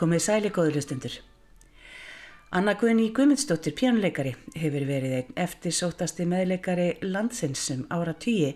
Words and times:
Komið 0.00 0.22
sæli 0.24 0.48
góðlustundur. 0.48 1.12
Anna 2.56 2.72
Guðni 2.80 3.10
Guðmundsdóttir, 3.12 3.74
pjánuleikari, 3.76 4.30
hefur 4.56 4.86
verið 4.88 5.16
einn 5.18 5.34
eftir 5.42 5.74
sótasti 5.76 6.24
meðleikari 6.24 6.86
landsins 7.04 7.66
um 7.74 7.82
ára 7.92 8.14
tíi 8.16 8.54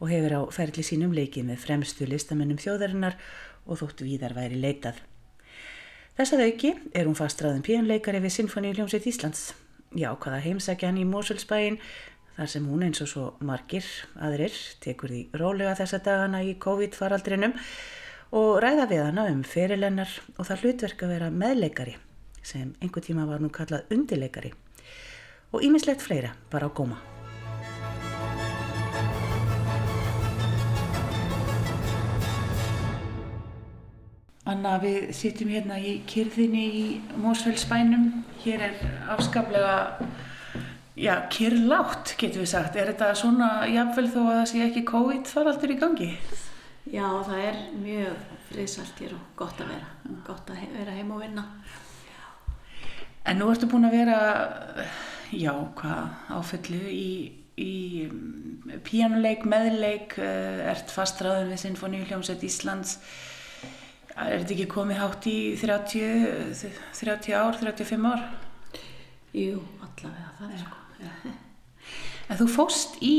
og 0.00 0.10
hefur 0.10 0.34
á 0.34 0.40
ferli 0.50 0.82
sínum 0.82 1.14
leikið 1.14 1.46
með 1.52 1.62
fremstu 1.62 2.08
listamennum 2.10 2.58
þjóðarinnar 2.58 3.14
og 3.70 3.78
þóttu 3.84 4.08
víðar 4.08 4.34
væri 4.34 4.58
leitað. 4.58 4.98
Þessað 6.18 6.44
auki 6.48 6.74
er 6.90 7.06
hún 7.06 7.20
fastraðum 7.22 7.62
pjánuleikari 7.70 8.24
við 8.26 8.36
Sinfoni 8.40 8.74
Ljómsveit 8.74 9.06
Íslands. 9.12 9.46
Já, 9.94 10.10
hvaða 10.10 10.42
heimsækja 10.42 10.90
hann 10.90 10.98
í 10.98 11.06
Mósulsbæin, 11.06 11.78
þar 12.34 12.50
sem 12.50 12.66
hún 12.66 12.82
eins 12.88 13.06
og 13.06 13.14
svo 13.14 13.30
margir 13.38 13.86
aðrir 14.18 14.58
tekur 14.82 15.14
því 15.14 15.24
rólega 15.38 15.78
þessa 15.84 16.02
dagana 16.02 16.42
í 16.42 16.58
COVID-faraldrinum 16.58 17.54
og 18.30 18.60
ræða 18.62 18.86
við 18.90 19.04
hana 19.08 19.26
um 19.32 19.42
fyrirlennar 19.46 20.10
og 20.36 20.46
það 20.46 20.64
hlutverk 20.64 21.04
að 21.04 21.14
vera 21.16 21.30
meðleikari 21.34 21.96
sem 22.42 22.74
einhver 22.80 23.04
tíma 23.04 23.26
var 23.28 23.42
nú 23.42 23.50
kallað 23.52 23.90
undileikari 23.90 24.52
og 25.50 25.64
ímislegt 25.66 26.04
fleira 26.04 26.36
var 26.52 26.66
á 26.66 26.70
góma. 26.70 27.00
Anna, 34.50 34.78
við 34.82 35.10
sittum 35.14 35.50
hérna 35.52 35.76
í 35.78 36.00
kyrðinni 36.10 36.62
í 36.74 36.84
Mósfellsbænum. 37.22 38.06
Hér 38.42 38.64
er 38.66 38.80
afskaplega, 39.14 39.76
já, 40.98 41.12
kyrlátt 41.30 42.16
getur 42.18 42.42
við 42.42 42.50
sagt. 42.54 42.78
Er 42.78 42.90
þetta 42.90 43.12
svona 43.20 43.50
jafnvel 43.70 44.08
þó 44.10 44.20
að 44.24 44.32
það 44.32 44.46
sé 44.50 44.62
ekki 44.64 44.86
COVID-faraldur 44.90 45.74
í 45.76 45.78
gangi? 45.84 46.10
Já, 46.90 47.06
það 47.22 47.40
er 47.44 47.58
mjög 47.78 48.22
friðsalt 48.48 48.98
hér 48.98 49.12
og 49.14 49.26
gott 49.38 49.60
að 49.62 49.68
vera, 49.70 49.90
gott 50.26 50.48
að 50.50 50.62
vera 50.74 50.94
heim 50.96 51.12
og 51.14 51.20
vinna. 51.22 51.44
En 53.30 53.38
nú 53.38 53.46
ertu 53.52 53.68
búin 53.70 53.86
að 53.86 53.94
vera, 53.94 54.16
já, 55.30 55.52
hvað 55.78 56.32
áfullu 56.34 56.80
í, 56.90 57.12
í 57.62 57.74
mm, 58.08 58.80
píjánuleik, 58.88 59.46
meðleik, 59.46 60.16
eh, 60.18 60.64
ert 60.72 60.90
fastraðun 60.90 61.52
við 61.52 61.62
Sinfoníuljómsveit 61.62 62.42
Íslands. 62.48 62.96
Er 64.16 64.40
þetta 64.40 64.56
ekki 64.56 64.68
komið 64.74 65.00
hátt 65.04 65.30
í 65.30 65.38
30, 65.60 66.66
30 66.98 67.38
ár, 67.38 67.60
35 67.60 68.10
ár? 68.10 68.26
Jú, 69.36 69.62
allavega 69.78 70.34
það 70.40 70.56
er 70.56 70.64
sko. 70.64 71.36
En 72.30 72.38
þú 72.38 72.50
fóst 72.50 72.98
í 73.02 73.16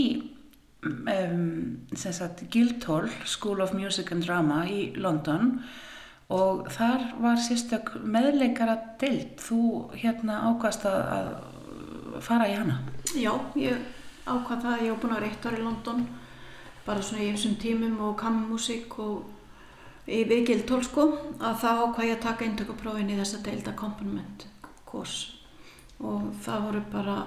um, 0.83 1.87
sagt, 1.93 2.43
Guildhall 2.51 3.09
School 3.25 3.61
of 3.61 3.73
Music 3.73 4.11
and 4.11 4.25
Drama 4.25 4.63
í 4.65 4.91
London 4.97 5.59
og 6.31 6.69
þar 6.71 7.09
var 7.19 7.41
sérstök 7.43 7.97
meðleikara 8.07 8.77
deilt. 9.01 9.41
Þú 9.43 9.91
hérna 9.99 10.39
ákvæmst 10.47 10.87
að, 10.87 11.01
að 11.17 12.21
fara 12.23 12.47
í 12.47 12.55
hana? 12.55 12.79
Já, 13.17 13.33
ég 13.59 13.77
ákvæm 14.25 14.63
það. 14.63 14.85
Ég 14.85 14.93
hef 14.93 15.01
búin 15.01 15.13
að 15.13 15.19
vera 15.19 15.31
eitt 15.31 15.47
ár 15.49 15.59
í 15.59 15.65
London 15.65 16.05
bara 16.85 17.03
svona 17.03 17.25
í 17.25 17.33
þessum 17.33 17.59
tímum 17.61 17.99
og 18.07 18.15
kammusík 18.21 18.95
og 19.03 20.09
í 20.09 20.23
vikil 20.29 20.63
tólsko 20.67 21.07
að 21.37 21.59
það 21.61 21.83
ákvæm 21.83 22.07
ég 22.07 22.15
að 22.15 22.25
taka 22.25 22.47
eintökuprófin 22.47 23.11
í 23.11 23.19
þessa 23.19 23.43
deild 23.45 23.69
accompaniment 23.69 24.47
kurs 24.87 25.19
og 26.01 26.31
það 26.41 26.65
voru 26.65 26.81
bara 26.91 27.17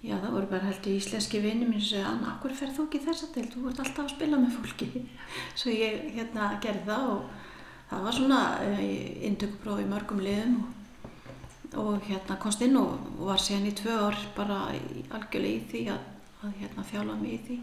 Já, 0.00 0.14
það 0.16 0.32
voru 0.32 0.48
bara 0.48 0.64
held 0.64 0.86
í 0.88 0.94
íslenski 0.96 1.42
vinni 1.44 1.66
mín 1.68 1.80
sem 1.80 1.90
segja, 1.90 2.08
Anna, 2.08 2.30
okkur 2.38 2.54
fer 2.56 2.70
þú 2.72 2.86
ekki 2.86 3.02
þess 3.04 3.24
að 3.26 3.32
til, 3.34 3.42
þú 3.52 3.64
ert 3.68 3.80
alltaf 3.82 4.06
að 4.06 4.12
spila 4.14 4.38
með 4.40 4.54
fólki. 4.56 4.86
Svo 5.60 5.74
ég 5.74 6.06
hérna 6.14 6.46
gerði 6.64 6.86
það 6.86 7.08
og 7.10 7.50
það 7.90 8.06
var 8.06 8.16
svona 8.16 8.38
uh, 8.64 8.80
indökupróf 9.28 9.82
í 9.82 9.90
mörgum 9.90 10.22
liðum 10.24 10.54
og, 10.62 10.70
og 11.82 12.08
hérna 12.08 12.38
komst 12.40 12.64
inn 12.64 12.78
og, 12.80 12.94
og 13.18 13.28
var 13.28 13.44
síðan 13.44 13.68
í 13.68 13.74
tvö 13.82 13.98
ár 14.06 14.16
bara 14.38 14.62
í, 14.78 15.04
algjörlega 15.18 15.58
í 15.58 15.68
því 15.74 15.84
að, 15.92 16.08
að 16.48 16.56
hérna 16.62 16.86
þjála 16.94 17.18
mig 17.20 17.36
í 17.36 17.42
því. 17.50 17.58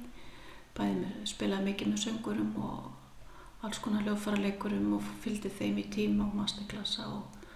Bæði 0.77 0.99
með, 0.99 1.17
spilaði 1.33 1.69
mikið 1.71 1.91
með 1.95 2.03
söngurum 2.05 2.53
og 2.67 3.65
alls 3.65 3.81
konar 3.81 4.05
hljóðfæraleikurum 4.05 4.93
og 4.99 5.09
fylgdi 5.25 5.49
þeim 5.57 5.81
í 5.81 5.89
tíma 5.89 6.29
og 6.29 6.37
masterklassa 6.37 7.09
og 7.09 7.49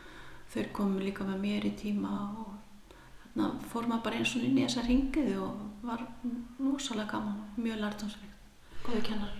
þau 0.55 0.63
komu 0.73 1.05
líka 1.05 1.29
með 1.29 1.43
mér 1.45 1.69
í 1.69 1.75
tíma 1.77 2.17
og 2.41 2.60
þannig 3.31 3.47
að 3.47 3.69
fór 3.71 3.87
maður 3.87 4.03
bara 4.07 4.19
eins 4.19 4.35
og 4.35 4.45
inn 4.45 4.57
í 4.57 4.65
þessa 4.65 4.83
ringiði 4.87 5.37
og 5.39 5.85
var 5.85 6.03
núsalega 6.59 7.09
gaman 7.13 7.39
og 7.41 7.63
mjög 7.63 7.79
lærtámsveikt, 7.81 8.35
góði 8.85 9.01
kennar. 9.07 9.37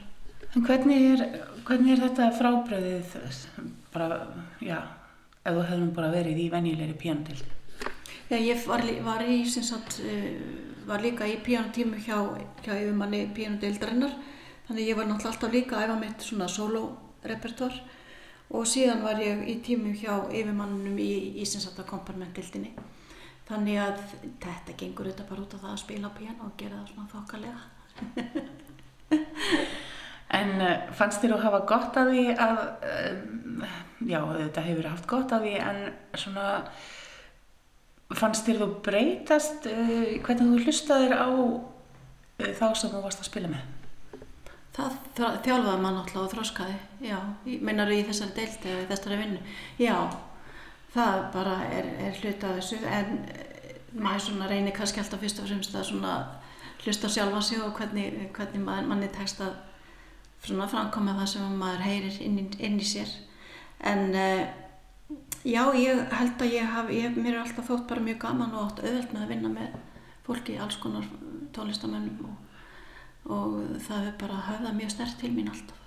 En 0.52 0.66
hvernig 0.68 1.07
er, 1.13 1.24
hvernig 1.68 1.94
er 1.94 2.03
þetta 2.06 2.30
frábröðið 2.35 3.16
bara, 3.94 4.18
já, 4.63 4.78
ef 5.44 5.57
þú 5.57 5.66
hefðum 5.69 5.94
bara 5.96 6.12
verið 6.12 6.41
í 6.44 6.50
venjulegri 6.51 6.97
píanotild? 7.00 7.57
Já, 8.31 8.38
ég 8.40 8.63
var, 8.68 8.84
var 9.03 9.24
í, 9.28 9.41
sem 9.51 9.63
sagt, 9.68 10.00
var 10.88 11.03
líka 11.03 11.28
í 11.28 11.38
píanotímu 11.44 12.00
hjá, 12.00 12.18
hjá 12.63 12.74
yfirmanni 12.78 13.25
píanotildarinnar, 13.35 14.16
þannig 14.68 14.88
ég 14.88 15.00
var 15.00 15.09
náttúrulega 15.09 15.35
alltaf 15.35 15.56
líka 15.56 15.78
að 15.78 15.90
æfa 15.90 15.97
mitt 16.00 16.25
svona 16.25 16.47
solo-repertoar 16.51 17.75
og 18.51 18.68
síðan 18.68 19.03
var 19.03 19.19
ég 19.24 19.44
í 19.51 19.57
tímu 19.63 19.94
hjá 20.00 20.16
yfirmannunum 20.31 20.97
í, 21.00 21.12
í 21.40 21.47
sem 21.47 21.63
sagt, 21.63 21.80
að 21.80 21.91
komparmentildinni. 21.91 22.74
Þannig 23.51 23.78
að 23.84 24.01
þetta 24.39 24.75
gengur 24.79 25.09
þetta 25.12 25.28
bara 25.28 25.44
út 25.44 25.56
á 25.59 25.62
það 25.62 25.72
að 25.73 25.81
spila 25.81 26.12
piano 26.16 26.47
og 26.47 26.53
gera 26.59 26.79
það 26.79 26.91
svona 26.94 27.12
þokkalega. 27.12 27.62
en 30.39 30.53
uh, 30.63 30.72
fannst 30.95 31.19
þér 31.23 31.35
að 31.35 31.45
hafa 31.45 31.59
gott 31.67 32.00
að 32.00 32.13
því 32.13 32.23
að, 32.39 32.62
um, 32.94 33.66
já 34.07 34.19
þetta 34.38 34.66
hefur 34.69 34.88
haft 34.88 35.09
gott 35.12 35.35
að 35.35 35.47
því 35.47 35.53
en 35.67 35.81
svona 36.23 36.47
fannst 38.16 38.47
þér 38.47 38.63
þú 38.63 38.69
breytast 38.88 39.68
uh, 39.72 40.07
hvernig 40.23 40.47
þú 40.47 40.63
hlustaðir 40.63 41.18
á 41.19 41.28
uh, 41.28 42.50
þá 42.56 42.66
sem 42.72 42.94
þú 42.94 43.03
varst 43.03 43.23
að 43.23 43.31
spila 43.33 43.51
með? 43.51 43.69
Það 44.72 44.94
þjálfaði 45.44 45.79
maður 45.83 45.95
náttúrulega 45.97 46.22
og 46.23 46.31
þróskaði, 46.31 46.75
já, 47.03 47.18
meinar 47.59 47.89
í 47.91 48.06
þessari 48.07 48.38
deilti 48.38 48.69
eða 48.72 48.85
þessari 48.94 49.18
vinnu, 49.19 49.41
já 49.83 49.95
það 50.94 51.25
bara 51.34 51.56
er, 51.72 51.90
er 52.07 52.19
hluta 52.19 52.52
af 52.52 52.59
þessu 52.59 52.79
en 52.88 53.18
eh, 53.31 53.81
maður 53.96 54.47
reynir 54.50 54.75
kannski 54.75 55.02
alltaf 55.02 55.22
fyrst 55.24 55.41
og 55.41 55.50
fremst 55.50 55.75
að 55.75 55.91
hlusta 56.81 57.09
sjálfa 57.12 57.41
sig 57.46 57.62
og 57.62 57.75
hvernig, 57.78 58.29
hvernig 58.35 58.63
maður, 58.63 58.90
manni 58.90 59.09
tekst 59.13 59.41
að 59.44 59.53
framkoma 60.41 61.13
það 61.19 61.30
sem 61.35 61.57
maður 61.59 61.85
heyrir 61.85 62.18
inn 62.25 62.40
í, 62.41 62.46
inn 62.66 62.80
í 62.81 62.88
sér. 62.88 63.12
En 63.85 64.16
uh, 64.18 64.41
já 65.46 65.62
ég 65.78 66.01
held 66.18 66.41
að 66.41 66.56
ég 66.56 66.72
hafi, 66.75 67.01
ég, 67.03 67.18
mér 67.18 67.35
er 67.35 67.44
alltaf 67.44 67.69
þótt 67.69 67.88
bara 67.90 68.06
mjög 68.06 68.22
gaman 68.25 68.56
og 68.56 68.72
átt 68.72 68.81
auðvelt 68.85 69.13
með 69.13 69.25
að 69.25 69.35
vinna 69.35 69.53
með 69.53 69.78
fólki, 70.25 70.57
alls 70.62 70.80
konar 70.81 71.06
tónlistamennum 71.53 72.25
og, 72.30 72.57
og 73.38 73.62
það 73.85 74.09
er 74.09 74.18
bara 74.22 74.40
að 74.40 74.50
höfða 74.50 74.74
mjög 74.80 74.96
stert 74.96 75.22
til 75.22 75.34
mín 75.35 75.51
alltaf 75.53 75.81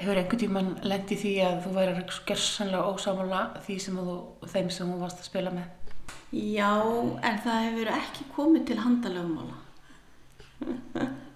Hefur 0.00 0.18
einhvern 0.18 0.40
tíman 0.40 0.70
lendið 0.86 1.20
því 1.22 1.32
að 1.46 1.58
þú 1.64 1.74
væri 1.76 2.04
gerðsanlega 2.28 2.92
ósámála 2.92 3.42
því 3.66 3.78
sem 3.84 3.98
þú, 4.00 4.16
þeim 4.54 4.70
sem 4.72 4.92
þú 4.92 5.00
varst 5.02 5.20
að 5.20 5.28
spila 5.28 5.52
með? 5.54 5.66
Já, 6.32 6.72
en 7.28 7.42
það 7.44 7.66
hefur 7.66 7.92
ekki 7.92 8.28
komið 8.32 8.64
til 8.70 8.78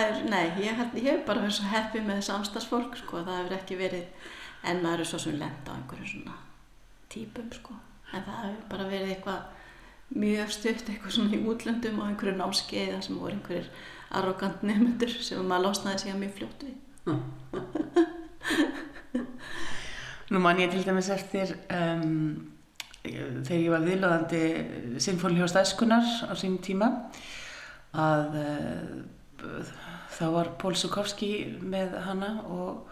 er, 0.00 0.20
nei, 0.30 0.44
ég 0.64 0.78
hef, 0.80 0.94
bara 1.26 1.42
verið 1.44 1.58
svo 1.58 1.70
heppið 1.70 2.06
með 2.08 2.22
samstagsfólk, 2.28 2.96
sko, 2.98 3.22
það 3.22 3.40
hefur 3.42 3.56
ekki 3.58 3.78
verið, 3.78 4.30
en 4.66 4.80
maður 4.84 5.04
er 5.04 5.10
svo 5.10 5.20
sem 5.22 5.36
lenda 5.38 5.74
á 5.74 5.76
einhverju 5.76 6.10
svona 6.10 6.38
típum, 7.12 7.50
sko, 7.54 7.76
en 8.12 8.24
það 8.26 8.40
hefur 8.46 8.64
bara 8.72 8.88
verið 8.90 9.12
eitthvað 9.14 10.18
mjög 10.24 10.54
stutt, 10.56 10.88
eitthvað 10.88 11.16
svona 11.16 11.36
í 11.36 11.44
útlöndum 11.50 12.00
og 12.00 12.08
einhverju 12.08 12.38
námskeiða 12.38 13.02
sem 13.04 13.20
voru 13.20 13.36
einhverjir 13.36 13.70
arrogant 14.14 14.64
nefndur 14.66 15.14
sem 15.14 15.42
maður 15.44 15.68
losnaði 15.68 16.02
sig 16.02 16.14
að 16.14 16.20
mjög 16.22 16.34
fljótt 16.38 16.66
við. 16.66 16.74
Nú 20.32 20.40
man 20.40 20.60
ég 20.60 20.70
til 20.72 20.84
dæmis 20.86 21.10
eftir 21.12 21.52
um, 21.68 22.54
þegar 23.04 23.60
ég 23.60 23.72
var 23.74 23.84
viðlöðandi 23.84 24.44
Sinfónljóðs 25.04 25.56
æskunar 25.60 26.06
á 26.24 26.32
sín 26.38 26.56
tíma 26.64 26.88
að 27.92 28.38
uh, 28.40 29.64
þá 30.14 30.24
var 30.32 30.46
Pól 30.58 30.74
Sukovski 30.78 31.58
með 31.60 31.98
hana 32.06 32.30
og 32.48 32.88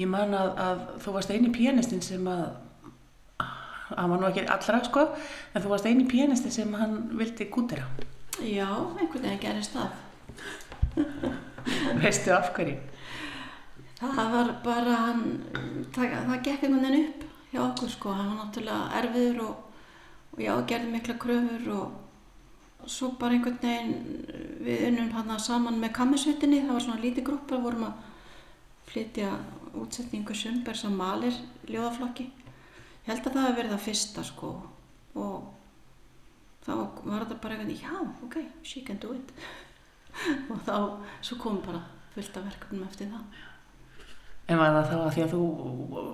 ég 0.00 0.10
man 0.10 0.34
að, 0.36 0.50
að 0.58 0.78
þú 1.04 1.14
varst 1.16 1.32
eini 1.32 1.50
pianistinn 1.54 2.04
sem 2.04 2.26
að 2.28 2.46
hann 3.38 4.10
var 4.10 4.18
nú 4.18 4.26
ekki 4.28 4.46
allra 4.50 4.82
sko 4.84 5.02
en 5.54 5.62
þú 5.62 5.70
varst 5.70 5.86
eini 5.86 6.08
pianistin 6.10 6.54
sem 6.54 6.74
hann 6.74 6.98
vildi 7.16 7.46
gútera 7.52 7.86
Já, 8.42 8.66
einhvern 8.98 9.22
veginn 9.22 9.40
gerist 9.40 9.76
það 9.76 9.90
Veistu 12.02 12.34
af 12.34 12.50
hverju? 12.56 12.76
Það 14.00 14.32
var 14.34 14.50
bara 14.64 14.96
hann, 15.06 15.22
það, 15.94 16.16
það 16.28 16.42
gekk 16.48 16.66
einhvern 16.66 16.88
veginn 16.88 17.06
upp 17.06 17.22
hjá 17.52 17.60
okkur 17.64 17.92
sko, 17.92 18.16
hann 18.16 18.32
var 18.32 18.40
náttúrulega 18.42 18.98
erfiður 19.00 19.44
og, 19.46 19.62
og 20.34 20.42
já, 20.44 20.52
gerði 20.68 20.92
mikla 20.92 21.16
kröfur 21.22 21.70
og 21.76 22.90
svo 22.90 23.12
bara 23.20 23.36
einhvern 23.36 23.58
veginn 23.62 23.94
við 24.66 24.84
unnum 24.90 25.14
hann 25.16 25.32
saman 25.40 25.80
með 25.80 25.94
kammisveitinni, 25.96 26.62
það 26.66 26.76
var 26.76 26.86
svona 26.86 27.02
lítið 27.02 27.28
grúpar, 27.30 27.62
vorum 27.62 27.88
að 27.88 28.04
flytja 28.86 29.32
útsetningu 29.76 30.34
Sjönnbergs 30.36 30.86
á 30.86 30.90
Malir 30.92 31.36
ljóðaflokki. 31.68 32.30
Ég 32.30 33.10
held 33.10 33.26
að 33.26 33.36
það 33.36 33.46
hefði 33.46 33.58
verið 33.58 33.74
það 33.74 33.84
fyrsta 33.86 34.24
sko 34.26 34.52
og 35.16 35.50
þá 36.66 36.72
var 37.06 37.24
þetta 37.24 37.40
bara 37.42 37.56
eitthvað, 37.56 37.82
já, 37.82 37.94
ok, 38.26 38.38
she 38.66 38.82
can 38.86 39.00
do 39.02 39.14
it. 39.16 39.34
og 40.50 40.62
þá, 40.66 40.76
svo 41.24 41.38
kom 41.40 41.60
bara 41.64 41.82
fullt 42.14 42.38
af 42.38 42.48
verkefnum 42.48 42.86
eftir 42.86 43.10
það. 43.12 43.44
En 44.46 44.60
var 44.60 44.76
það 44.76 44.90
þá 44.90 44.96
að 44.98 45.12
því 45.14 45.22
að 45.24 45.32
þú 45.34 45.44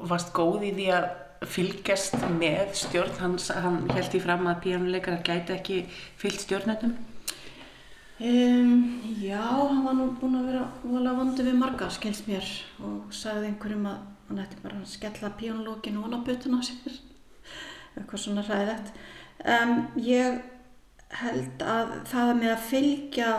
varst 0.08 0.32
góð 0.36 0.62
í 0.64 0.72
því 0.76 0.86
að 0.96 1.08
fylgjast 1.52 2.14
með 2.38 2.74
stjórn, 2.78 3.16
hans, 3.20 3.48
hann 3.50 3.80
held 3.92 4.14
í 4.14 4.20
fram 4.22 4.46
að 4.48 4.60
píjánuleikarar 4.66 5.24
gæti 5.26 5.56
ekki 5.56 5.80
fylgt 6.20 6.46
stjórnendum? 6.46 6.94
Um, 8.22 9.00
já, 9.18 9.42
hann 9.42 9.82
var 9.82 9.96
nú 9.98 10.12
búinn 10.20 10.38
að 10.38 10.48
vera 10.52 10.64
volið 10.84 11.18
vondi 11.18 11.46
við 11.48 11.58
marga, 11.58 11.88
skilst 11.90 12.28
mér 12.30 12.46
og 12.86 13.10
sagði 13.16 13.50
einhverjum 13.50 13.88
að 13.90 14.04
hann 14.28 14.42
ætti 14.44 14.60
bara 14.62 14.78
að 14.78 14.90
skella 14.92 15.32
píjónulókin 15.40 15.98
og 15.98 16.06
hann 16.06 16.22
á 16.22 16.26
butuna 16.28 16.62
á 16.62 16.68
sér. 16.68 17.00
Eitthvað 17.98 18.22
svona 18.22 18.46
ræðilegt 18.46 18.92
um, 19.44 19.74
ég 20.00 20.38
held 21.20 21.64
að 21.68 21.96
það 22.08 22.30
með 22.38 22.52
að 22.54 22.68
fylgja 22.70 23.32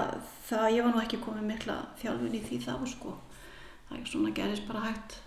það, 0.45 0.65
ég 0.75 0.83
var 0.85 0.91
nú 0.93 1.01
ekki 1.01 1.21
komið 1.23 1.47
mikla 1.49 1.77
þjálfin 2.01 2.37
í 2.37 2.41
því 2.43 2.59
þá 2.67 2.73
sko 2.91 3.15
það 3.93 3.99
er 4.01 4.09
svona 4.09 4.33
gerist 4.33 4.65
bara 4.67 4.87
hægt. 4.87 5.19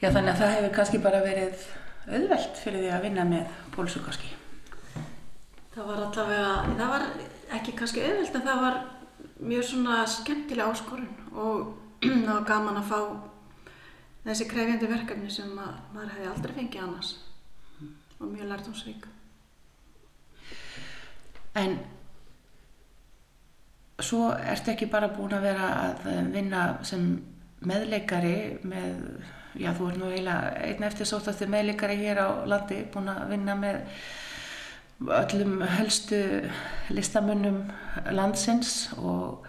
Já, 0.00 0.08
þannig 0.10 0.32
að 0.32 0.40
það 0.40 0.54
hefur 0.54 0.72
kannski 0.78 1.00
bara 1.04 1.20
verið 1.24 1.68
auðvelt 2.04 2.58
fyrir 2.60 2.82
því 2.82 2.90
að 2.92 3.04
vinna 3.06 3.24
með 3.28 3.60
Pólsukarski 3.72 4.32
Það 5.74 5.86
var 5.88 6.02
allavega, 6.04 6.50
það 6.78 6.90
var 6.92 7.04
ekki 7.56 7.72
kannski 7.78 8.02
auðvilt 8.04 8.36
en 8.38 8.44
það 8.44 8.60
var 8.62 8.76
mjög 9.44 9.64
svona 9.70 10.02
skemmtileg 10.06 10.68
áskorun 10.70 11.08
og 11.32 11.72
það 12.04 12.28
var 12.28 12.44
gaman 12.50 12.78
að 12.78 12.90
fá 12.92 13.00
þessi 14.24 14.46
krefjandi 14.52 14.90
verkefni 14.92 15.32
sem 15.32 15.50
maður 15.56 16.12
hefði 16.14 16.30
aldrei 16.30 16.54
fengið 16.60 16.84
annars. 16.84 17.10
Og 18.20 18.30
mjög 18.30 18.48
lært 18.52 18.70
um 18.70 18.76
svík. 18.78 19.08
En 21.58 21.76
svo 24.02 24.30
ertu 24.36 24.72
ekki 24.72 24.88
bara 24.90 25.10
búin 25.12 25.34
að 25.34 25.48
vera 25.48 25.70
að 25.88 26.08
vinna 26.34 26.64
sem 26.86 27.08
meðleikari 27.68 28.36
með, 28.66 28.98
já 29.60 29.70
þú 29.76 29.88
er 29.90 29.98
nú 30.00 30.10
eiginlega 30.10 30.52
einn 30.68 30.86
eftir 30.88 31.08
sótasti 31.08 31.48
meðleikari 31.50 31.98
hér 32.00 32.22
á 32.22 32.28
landi, 32.48 32.82
búin 32.92 33.10
að 33.12 33.26
vinna 33.32 33.56
með 33.58 33.82
öllum 35.04 35.58
helstu 35.74 36.20
listamönnum 36.94 37.64
landsins 38.14 38.92
og 38.96 39.46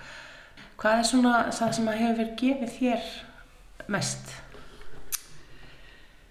hvað 0.79 0.99
er 0.99 1.07
svona 1.07 1.33
það 1.53 1.75
sem 1.77 1.89
að 1.91 2.01
hefur 2.01 2.19
verið 2.19 2.35
gefið 2.41 2.75
þér 2.79 3.09
mest? 3.95 4.35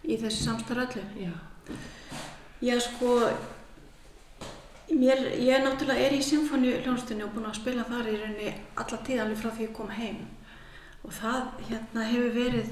Í 0.04 0.19
þessu 0.20 0.50
samstaröllu? 0.50 1.02
Já. 1.16 1.32
Já 2.64 2.75
sko, 2.81 3.14
mér, 4.92 5.22
ég 5.40 5.64
náttúrulega 5.64 6.06
er 6.06 6.16
í 6.16 6.22
symfóni 6.25 6.75
hljónstunni 6.84 7.25
og 7.25 7.32
búin 7.34 7.48
að 7.48 7.60
spila 7.62 7.86
þar 7.88 8.10
í 8.10 8.16
rauninni 8.19 8.54
alla 8.75 9.00
tíðanlega 9.06 9.40
frá 9.40 9.54
því 9.54 9.69
ég 9.69 9.76
kom 9.76 9.92
heim 9.94 10.20
og 11.05 11.12
það 11.12 11.67
hérna 11.69 12.06
hefur 12.09 12.35
verið 12.35 12.71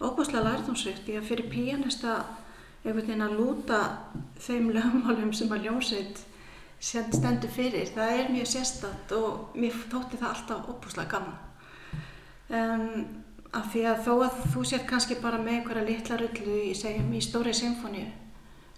óbúslega 0.00 0.44
lærdomsrikt 0.44 1.04
því 1.06 1.18
að 1.18 1.28
fyrir 1.30 1.50
píanista 1.52 2.16
einhvern 2.86 3.02
veginn 3.02 3.26
að 3.26 3.36
lúta 3.40 3.80
þeim 4.40 4.70
lögmálum 4.76 5.32
sem 5.34 5.52
að 5.52 5.68
ljónsveit 5.68 6.24
stendur 6.80 7.50
fyrir. 7.50 7.88
Það 7.94 8.18
er 8.20 8.32
mjög 8.32 8.50
sérstatt 8.52 9.14
og 9.16 9.56
mér 9.58 9.76
tótti 9.90 10.20
það 10.20 10.32
alltaf 10.32 10.68
opúslega 10.74 11.16
gaman. 11.16 11.38
Um, 12.46 13.24
af 13.56 13.72
því 13.72 13.82
að 13.90 14.04
þó 14.04 14.12
að 14.26 14.38
þú 14.52 14.62
sér 14.68 14.84
kannski 14.88 15.16
bara 15.22 15.40
með 15.40 15.60
einhverja 15.60 15.86
litla 15.86 16.18
rullu 16.20 16.56
í, 16.66 16.72
í 16.74 17.22
stóri 17.24 17.54
symfóníu, 17.56 18.06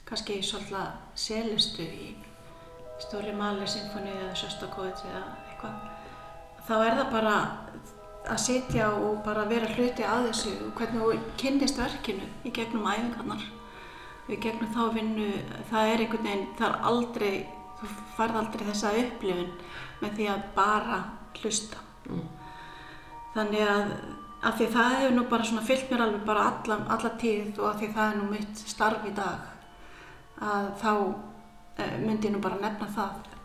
kannski 0.09 0.39
svolítið 0.45 0.93
selistu 1.19 1.85
í 1.85 2.13
stóri 3.03 3.35
mali 3.37 3.67
symfóníu 3.69 4.15
eða 4.15 4.37
sjöstakóðið 4.39 5.05
eða 5.11 5.25
eitthvað, 5.51 5.83
þá 6.69 6.75
er 6.79 6.97
það 7.01 7.11
bara 7.17 7.35
að 8.29 8.43
sitja 8.45 8.91
og 8.95 9.23
bara 9.25 9.47
vera 9.49 9.71
hluti 9.75 10.05
að 10.05 10.31
þessu 10.31 10.57
og 10.67 10.75
hvernig 10.79 11.05
þú 11.05 11.39
kynnist 11.41 11.81
verkinu 11.81 12.29
í 12.45 12.53
gegnum 12.55 12.87
æfingarnar 12.89 13.47
við 14.29 14.41
gegnum 14.45 14.73
þá 14.75 14.83
vinnu, 14.93 15.29
það 15.71 15.91
er 15.91 16.03
einhvern 16.05 16.27
veginn, 16.27 16.49
það 16.59 16.69
er 16.69 16.89
aldrei, 16.91 17.33
þú 17.81 17.91
farð 18.17 18.41
aldrei 18.43 18.65
þessa 18.69 18.95
upplifun 19.03 19.53
með 20.03 20.17
því 20.19 20.27
að 20.33 20.43
bara 20.57 20.99
hlusta. 21.39 21.81
Mm. 22.09 22.27
Þannig 23.37 23.65
að, 23.65 23.95
að 24.43 24.59
því 24.59 24.69
það 24.75 24.97
hefur 24.97 25.17
nú 25.17 25.25
bara 25.31 25.49
svona 25.49 25.65
fyllt 25.69 25.89
mér 25.93 26.05
alveg 26.05 26.27
bara 26.29 26.45
alla, 26.51 26.79
alla 26.97 27.15
tíð 27.23 27.63
og 27.63 27.71
að 27.71 27.81
því 27.81 27.91
það 27.97 28.13
er 28.13 28.21
nú 28.21 28.29
mitt 28.35 28.63
starf 28.75 29.09
í 29.09 29.15
dag, 29.17 29.49
að 30.45 30.71
þá 30.83 30.93
e, 30.93 31.89
myndi 32.05 32.29
ég 32.29 32.37
nú 32.37 32.45
bara 32.45 32.61
nefna 32.61 32.91
það. 32.99 33.38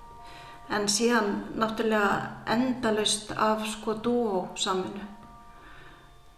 En 0.73 0.87
síðan 0.89 1.43
náttúrulega 1.59 2.45
endalust 2.49 3.31
af 3.37 3.65
sko 3.69 3.93
dúo 4.01 4.47
saminu 4.55 5.13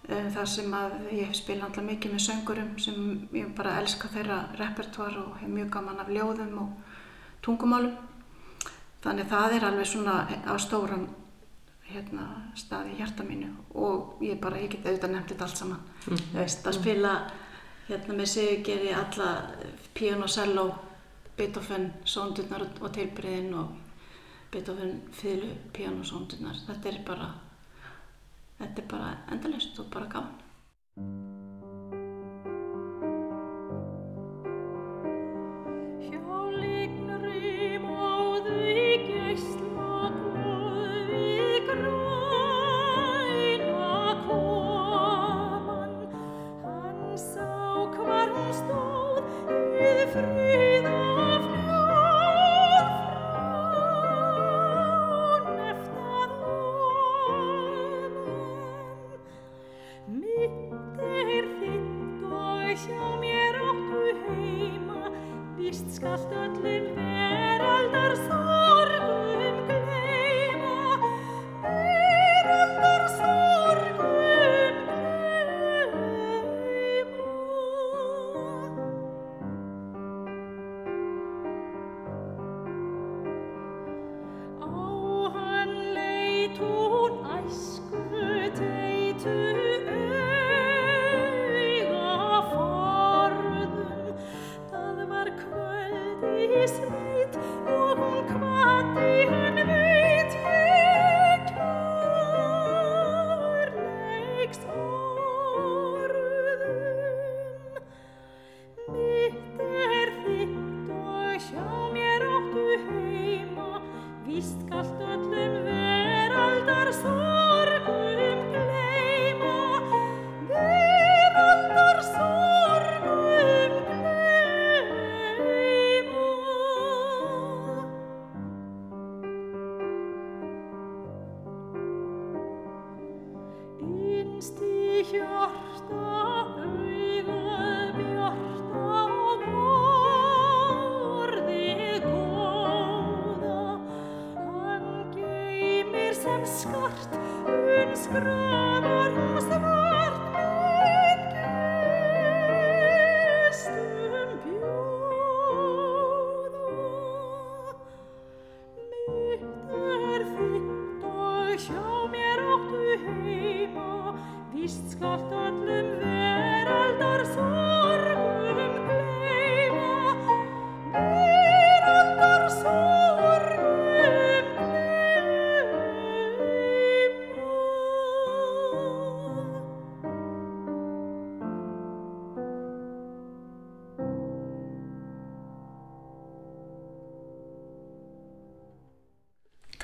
Eh, 0.06 0.28
þar 0.30 0.50
sem 0.50 0.74
að 0.78 0.92
ég 1.16 1.30
hef 1.32 1.38
spilað 1.40 1.72
alltaf 1.72 1.86
mikið 1.88 2.12
með 2.14 2.22
söngurum 2.22 2.74
sem 2.78 2.98
ég 3.34 3.54
bara 3.58 3.80
elska 3.82 4.10
þeirra 4.14 4.38
repertoár 4.60 5.16
og 5.18 5.40
hef 5.40 5.50
mjög 5.50 5.72
gaman 5.74 6.02
af 6.04 6.12
ljóðum 6.14 6.60
og 6.62 7.00
tungumálum. 7.46 7.96
Þannig 9.02 9.32
það 9.32 9.56
er 9.56 9.66
alveg 9.66 9.90
svona 9.90 10.18
á 10.46 10.54
stóran 10.62 11.08
hérna, 11.90 12.28
stað 12.58 12.92
í 12.92 13.00
hjarta 13.00 13.26
mínu 13.26 13.50
og 13.74 14.22
ég 14.26 14.38
bara, 14.42 14.62
ég 14.62 14.76
get 14.76 14.86
auðvitað 14.86 15.18
þetta 15.32 15.46
allt 15.48 15.58
saman. 15.58 15.82
Mm 16.06 16.14
-hmm. 16.14 16.38
veist, 16.38 16.68
að 16.68 16.78
spila 16.78 17.16
hérna 17.88 18.14
með 18.14 18.26
Sigurgeri 18.26 18.94
alla 18.94 19.30
piano, 19.94 20.28
cello, 20.28 20.76
Beethoven, 21.38 21.94
sóndurnar 22.04 22.68
og 22.82 22.92
tilbreyðin 22.92 23.54
og 23.54 23.68
Beethoven, 24.56 25.02
fylgu, 25.12 25.52
piano, 25.76 26.06
sóndurnar. 26.08 26.56
Þetta 26.70 26.94
er 26.94 27.02
bara 27.08 27.34
bara 28.90 29.12
endalust 29.32 29.80
og 29.84 29.92
bara 29.92 30.08
gaman 30.12 31.35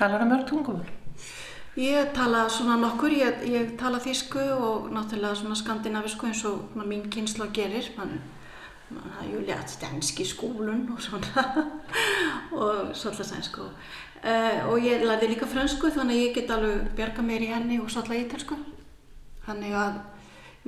Talar 0.02 0.18
það 0.18 0.30
mörg 0.32 0.48
tungumál? 0.50 1.01
Ég 1.72 2.10
tala 2.12 2.48
svona 2.52 2.74
nokkur, 2.76 3.14
ég, 3.16 3.44
ég 3.48 3.70
tala 3.80 3.96
þísku 3.96 4.42
og 4.60 4.90
náttúrulega 4.92 5.38
svona 5.40 5.54
skandinavisku 5.56 6.26
eins 6.28 6.42
og 6.44 6.74
mín 6.84 7.06
kynsla 7.08 7.46
gerir. 7.48 7.86
Man, 7.96 8.18
man 8.92 9.14
har 9.16 9.30
ju 9.30 9.40
lært 9.40 9.78
dansk 9.80 10.20
i 10.20 10.26
skolen 10.28 10.82
og 10.92 11.00
svona 11.00 11.44
og 12.60 12.92
svolítið 12.92 13.24
sænsku. 13.24 13.64
Uh, 14.20 14.68
og 14.68 14.84
ég 14.84 15.00
lærði 15.00 15.30
líka 15.32 15.48
fransku 15.48 15.88
þannig 15.96 16.18
að 16.18 16.26
ég 16.26 16.34
get 16.36 16.52
alveg 16.52 16.92
bjarga 16.98 17.24
mér 17.24 17.46
í 17.46 17.50
henni 17.54 17.80
og 17.80 17.88
svolítið 17.88 18.26
ítalsku. 18.26 18.60
Þannig 19.48 19.72
að 19.72 19.98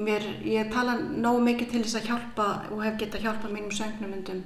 mér, 0.08 0.26
ég 0.40 0.72
tala 0.72 0.96
nógu 0.96 1.44
mikið 1.50 1.72
til 1.74 1.84
þess 1.84 2.00
að 2.00 2.10
hjálpa 2.14 2.48
og 2.72 2.80
hef 2.86 2.96
gett 3.04 3.20
að 3.20 3.28
hjálpa 3.28 3.52
mínum 3.52 3.76
söngnumundum 3.76 4.40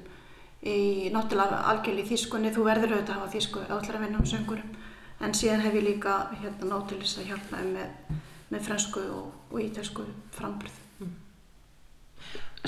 í 0.66 1.06
náttúrulega 1.14 1.62
algjörlega 1.70 2.02
í 2.02 2.10
þískunni. 2.10 2.50
Þú 2.50 2.66
verður 2.66 2.98
auðvitað 2.98 3.14
að 3.14 3.22
hafa 3.22 3.34
þísku 3.38 3.66
allar 3.68 3.94
að 3.94 4.08
vinna 4.08 4.24
um 4.26 4.30
söngurum. 4.34 4.76
En 5.24 5.34
síðan 5.34 5.64
hef 5.64 5.74
ég 5.74 5.86
líka 5.86 6.18
hérna 6.38 6.72
náttúrulega 6.72 7.22
að 7.22 7.30
hjálpa 7.32 7.62
með, 7.66 8.18
með 8.52 8.66
fransku 8.68 9.02
og, 9.12 9.32
og 9.50 9.62
ítalsku 9.64 10.06
frambröð. 10.36 10.76
Mm. 11.02 11.14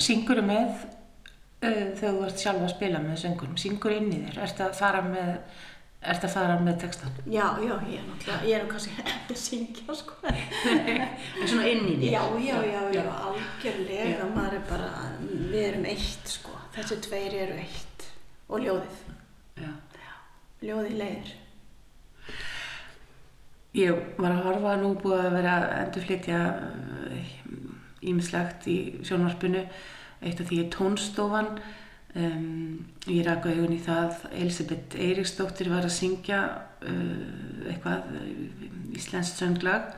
Syngur 0.01 0.41
með 0.43 0.71
uh, 0.71 1.91
þegar 1.95 2.17
þú 2.17 2.25
ert 2.27 2.43
sjálfa 2.43 2.67
að 2.67 2.73
spila 2.75 3.03
með 3.03 3.21
söngurum? 3.23 3.59
Syngur 3.61 3.95
inn 3.95 4.11
í 4.11 4.23
þér? 4.25 4.41
Ertu 4.47 4.67
að 4.67 4.79
fara 4.81 5.03
með 5.05 5.35
Er 6.01 6.17
þetta 6.17 6.29
að 6.31 6.33
fara 6.33 6.53
með 6.65 6.77
textan? 6.81 7.17
Já, 7.29 7.43
já, 7.61 7.73
ég 7.85 7.99
er 7.99 8.05
náttúrulega, 8.07 8.45
ég 8.49 8.55
er 8.57 8.63
kannski 8.71 8.93
ekki 9.11 9.35
að 9.35 9.37
syngja, 9.37 9.97
sko. 9.99 10.15
Er 10.31 11.43
svona 11.45 11.67
inn 11.69 11.83
í 11.91 11.97
því? 11.99 12.07
Já, 12.09 12.23
já, 12.41 12.55
já, 12.65 12.79
já, 12.95 13.03
algjörlega, 13.27 14.07
já. 14.15 14.23
maður 14.33 14.55
er 14.57 14.63
bara, 14.71 14.87
við 15.51 15.67
erum 15.67 15.85
eitt, 15.91 16.31
sko. 16.33 16.55
Þessi 16.73 16.97
tveir 17.05 17.35
eru 17.43 17.59
eitt 17.61 18.07
og 18.49 18.65
ljóðið. 18.65 19.03
Já. 19.61 19.69
já 20.01 20.11
ljóðið 20.71 20.97
leiðir. 21.03 21.31
Ég 23.77 23.95
var 24.19 24.33
að 24.33 24.45
horfa 24.49 24.75
nú 24.81 24.95
búið 24.99 25.21
að 25.25 25.35
vera 25.37 25.55
endurflytja 25.85 26.39
ímislegt 28.01 28.67
í 28.67 28.77
sjónvarpinu. 29.05 29.63
Eitt 30.21 30.41
af 30.41 30.49
því 30.49 30.59
er 30.63 30.73
tónstofan. 30.73 31.53
Um, 32.11 32.83
ég 33.07 33.23
ræk 33.23 33.47
á 33.47 33.51
augun 33.53 33.77
í 33.77 33.79
það. 33.81 34.25
Elisabeth 34.35 34.99
Eiríksdóttir 34.99 35.71
var 35.71 35.87
að 35.87 35.95
syngja 35.95 36.41
uh, 36.83 37.69
eitthvað 37.71 38.11
íslenskt 38.97 39.39
sönglag. 39.39 39.93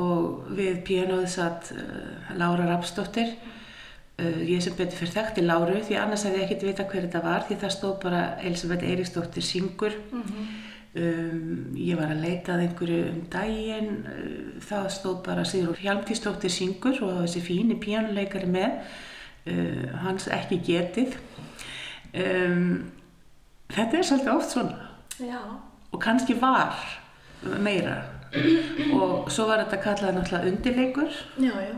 Og 0.00 0.48
við 0.56 0.80
pianoðið 0.86 1.32
satt 1.34 1.72
uh, 1.74 2.32
Laura 2.40 2.64
Rapsdóttir 2.70 3.34
uh, 3.34 4.40
ég 4.46 4.64
sem 4.64 4.76
betur 4.78 5.02
fyrir 5.02 5.16
þekkti 5.18 5.44
Láru 5.44 5.82
því 5.84 6.00
annars 6.00 6.24
hefði 6.24 6.40
ég 6.40 6.48
ekkert 6.48 6.66
vita 6.70 6.88
hver 6.88 7.06
þetta 7.08 7.24
var 7.26 7.46
því 7.48 7.60
það 7.60 7.76
stóð 7.76 7.96
bara 8.06 8.24
Elisabeth 8.40 8.88
Eiríksdóttir 8.88 9.44
syngur. 9.44 10.00
Mm 10.14 10.24
-hmm. 10.24 10.50
Um, 10.98 11.72
ég 11.78 11.98
var 11.98 12.12
að 12.14 12.24
leitað 12.24 12.64
einhverju 12.66 13.00
um 13.12 13.20
daginn 13.32 13.90
það 14.66 14.88
stóð 14.96 15.18
bara 15.26 15.46
Sigur 15.48 15.78
Hjalmtísdóttir 15.80 16.52
syngur 16.52 17.00
og 17.06 17.22
þessi 17.24 17.44
fíni 17.44 17.78
pianoleikari 17.80 18.50
með 18.50 18.78
uh, 19.50 19.90
hans 20.04 20.28
ekki 20.34 20.60
getið 20.66 21.18
um, 22.14 22.88
þetta 23.70 24.00
er 24.00 24.08
svolítið 24.08 24.32
oft 24.34 24.56
svona 24.56 24.88
Já. 25.20 25.40
og 25.92 26.00
kannski 26.02 26.36
var 26.40 26.78
meira 27.60 28.00
og 28.94 29.30
svo 29.32 29.48
var 29.48 29.64
þetta 29.64 29.82
kallað 29.82 30.16
náttúrulega 30.16 30.52
undirleikur 30.52 31.14
já, 31.42 31.54
já. 31.66 31.74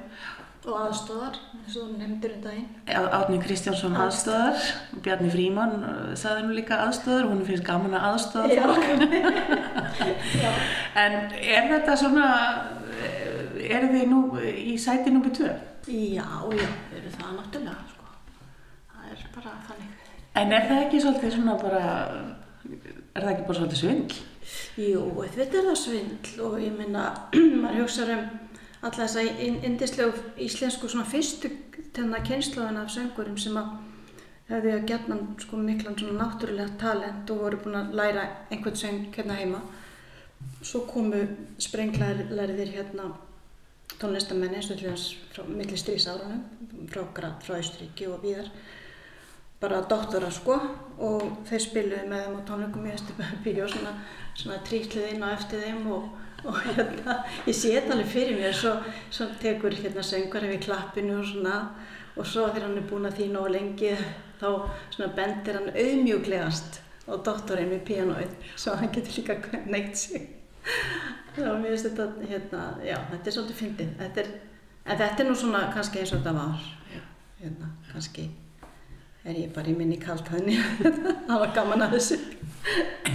Og 0.62 0.76
aðstóðar 0.78 1.35
eins 1.57 1.75
og 1.81 1.87
nefndir 1.99 2.37
um 2.37 2.42
daginn 2.45 2.69
Átni 2.87 3.38
Kristjánsson 3.42 3.97
aðstóðar 3.99 4.61
Bjarni 5.02 5.31
Fríman 5.33 5.73
uh, 5.83 6.12
saði 6.19 6.40
nú 6.47 6.52
líka 6.54 6.76
aðstóðar 6.85 7.26
hún 7.31 7.47
finnst 7.49 7.66
gaman 7.66 7.97
að 7.99 8.07
aðstóða 8.12 8.47
en 11.02 11.12
er 11.35 11.64
þetta 11.73 11.92
svona 11.99 12.26
er 13.62 13.83
þið 13.90 14.04
nú 14.11 14.21
í 14.42 14.75
sæti 14.81 15.11
nr. 15.11 15.31
2? 15.35 15.50
Já, 15.90 16.28
já, 16.54 16.69
eru 16.95 17.11
það 17.16 17.33
náttúrulega 17.40 17.83
sko. 17.90 18.07
það 18.92 19.04
er 19.11 19.19
bara 19.35 19.52
þannig 19.66 19.90
En 20.33 20.49
er 20.57 20.64
það 20.64 20.78
ekki 20.87 20.99
svolítið 21.02 21.35
svona 21.35 21.54
bara 21.61 21.83
er 22.62 23.19
það 23.19 23.33
ekki 23.35 23.49
bara 23.49 23.59
svolítið 23.59 23.81
svindl? 23.83 24.16
Jú, 24.81 25.02
þetta 25.35 25.54
er 25.59 25.64
það 25.69 25.78
svindl 25.83 26.33
og 26.47 26.52
ég 26.62 26.73
minna, 26.78 27.02
maður 27.62 27.83
hugsaður 27.83 28.14
um 28.14 28.23
alla 28.83 29.07
þessa 29.07 29.23
indislegu 29.67 30.12
íslensku 30.43 30.89
svona 30.91 31.09
fyrstu 31.09 31.51
tenna 31.95 32.21
kynslaðan 32.27 32.81
af 32.83 32.91
söngurum 32.91 33.39
sem 33.39 33.57
að 33.57 33.75
hefði 34.49 34.73
að 34.77 34.87
geta 34.91 35.19
sko 35.45 35.61
miklan 35.62 35.99
svona 35.99 36.27
náttúrulega 36.27 36.79
talent 36.81 37.31
og 37.31 37.45
voru 37.45 37.61
búin 37.62 37.79
að 37.79 37.95
læra 38.01 38.25
einhvern 38.51 38.77
söng 38.77 39.05
hérna 39.15 39.39
heima. 39.39 39.62
Svo 40.62 40.83
komu 40.89 41.23
sprenglæriðir 41.62 42.75
hérna 42.75 43.12
tónlistamenni 44.01 44.59
eins 44.59 44.71
og 44.71 44.81
til 44.81 44.91
þess 44.91 45.17
frá 45.33 45.47
milli 45.47 45.79
strísárunum 45.79 46.43
frá 46.91 47.05
frá 47.45 47.59
Ísturíki 47.61 48.09
og 48.11 48.23
víðar 48.25 48.51
bara 49.62 49.83
doktora 49.87 50.31
sko 50.35 50.57
og 50.99 51.23
þeir 51.47 51.62
spiluði 51.62 52.09
með 52.11 52.25
þeim 52.25 52.39
á 52.39 52.47
tónleikum 52.49 52.89
í 52.89 52.95
Östubíu 52.97 53.62
og 53.62 53.71
svona, 53.71 53.93
svona 54.35 54.59
trítlið 54.67 55.12
inn 55.12 55.23
á 55.23 55.31
eftir 55.37 55.62
þeim 55.62 55.87
og, 55.95 56.09
og 56.45 56.59
hérna 56.67 57.17
ég 57.47 57.57
sé 57.57 57.73
þetta 57.77 57.97
alveg 57.97 58.13
fyrir 58.13 58.39
mér 58.41 58.55
svo, 58.57 58.77
svo 59.11 59.29
tekur 59.43 59.75
hérna 59.79 60.05
söngar 60.07 60.47
við 60.51 60.65
klappinu 60.67 61.21
og 61.21 61.27
svona 61.31 61.57
og 62.17 62.27
svo 62.27 62.49
þegar 62.51 62.69
hann 62.69 62.79
er 62.83 62.89
búin 62.91 63.09
að 63.09 63.19
þína 63.23 63.43
og 63.43 63.55
lengi 63.55 63.97
þá 64.43 64.49
svona 64.93 65.11
bendir 65.17 65.59
hann 65.61 65.73
auðmjúglegast 65.73 66.81
og 67.07 67.25
doktorinn 67.27 67.73
við 67.73 67.85
pianoið 67.89 68.55
svo 68.55 68.77
hann 68.79 68.95
getur 68.95 69.19
líka 69.21 69.65
neitt 69.67 69.99
sig 69.99 70.31
Já, 71.33 71.49
mér 71.57 71.73
finnst 71.73 71.87
þetta, 71.89 72.07
hérna, 72.29 72.63
já, 72.85 72.97
þetta 73.09 73.31
er 73.31 73.35
svolítið 73.35 73.57
fyndið. 73.59 73.93
En 74.03 74.99
þetta 75.01 75.23
er 75.25 75.29
nú 75.29 75.35
svona 75.39 75.63
kannski 75.73 76.03
eins 76.03 76.13
og 76.13 76.21
þetta 76.21 76.35
var. 76.37 76.67
Hérna, 77.41 77.71
kannski 77.89 78.27
er 79.25 79.38
ég 79.38 79.52
bara 79.55 79.71
í 79.71 79.76
minni 79.79 79.99
kaltæðinni. 80.02 80.59
það 81.29 81.43
var 81.45 81.55
gaman 81.57 81.87
að 81.87 81.97
þessu. 81.97 82.19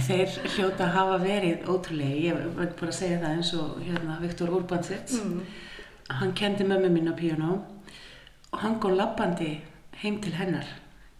Þeir 0.08 0.34
hljóta 0.54 0.90
hafa 0.94 1.18
verið 1.22 1.68
ótrúlega. 1.68 2.20
Ég 2.28 2.42
veit 2.56 2.74
bara 2.80 2.92
að 2.92 2.98
segja 2.98 3.20
það 3.22 3.36
eins 3.36 3.52
og 3.58 3.78
hérna, 3.84 4.18
Viktor 4.24 4.52
Urbansits. 4.58 5.20
Mm. 5.22 5.40
Hann 6.18 6.34
kendi 6.36 6.66
mömmu 6.68 6.90
mín 6.92 7.12
á 7.12 7.14
piano 7.16 7.62
og 8.48 8.60
hann 8.62 8.78
góð 8.80 8.96
lappandi 9.02 9.58
heim 10.00 10.20
til 10.24 10.32
hennar 10.38 10.68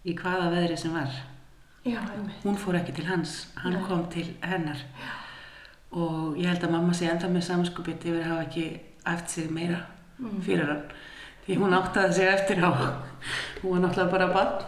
í 0.09 0.15
hvaða 0.17 0.53
veðri 0.55 0.79
sem 0.81 0.95
var. 0.97 1.13
Já, 1.89 2.01
Hún 2.43 2.57
fór 2.59 2.77
ekki 2.81 2.97
til 2.97 3.07
hans, 3.09 3.47
hann 3.63 3.77
Nei. 3.77 3.85
kom 3.87 4.09
til 4.13 4.31
hennar. 4.45 4.81
Já 4.99 5.17
og 5.97 6.37
ég 6.37 6.49
held 6.51 6.65
að 6.67 6.75
mamma 6.75 6.95
sé 6.97 7.09
enda 7.09 7.31
með 7.33 7.47
samanskupið 7.49 8.09
yfir 8.11 8.21
að 8.21 8.31
hafa 8.33 8.47
ekki 8.47 8.65
eftir 9.09 9.35
sig 9.35 9.53
meira 9.53 9.79
mm. 10.19 10.41
fyrir 10.45 10.69
hann 10.69 10.83
því 11.49 11.59
hún 11.63 11.75
áttaði 11.75 12.19
sig 12.19 12.29
eftir 12.29 12.61
á 12.61 12.71
hún 13.63 13.73
var 13.73 13.81
náttúrulega 13.87 14.11
bara 14.13 14.29
barn. 14.35 14.67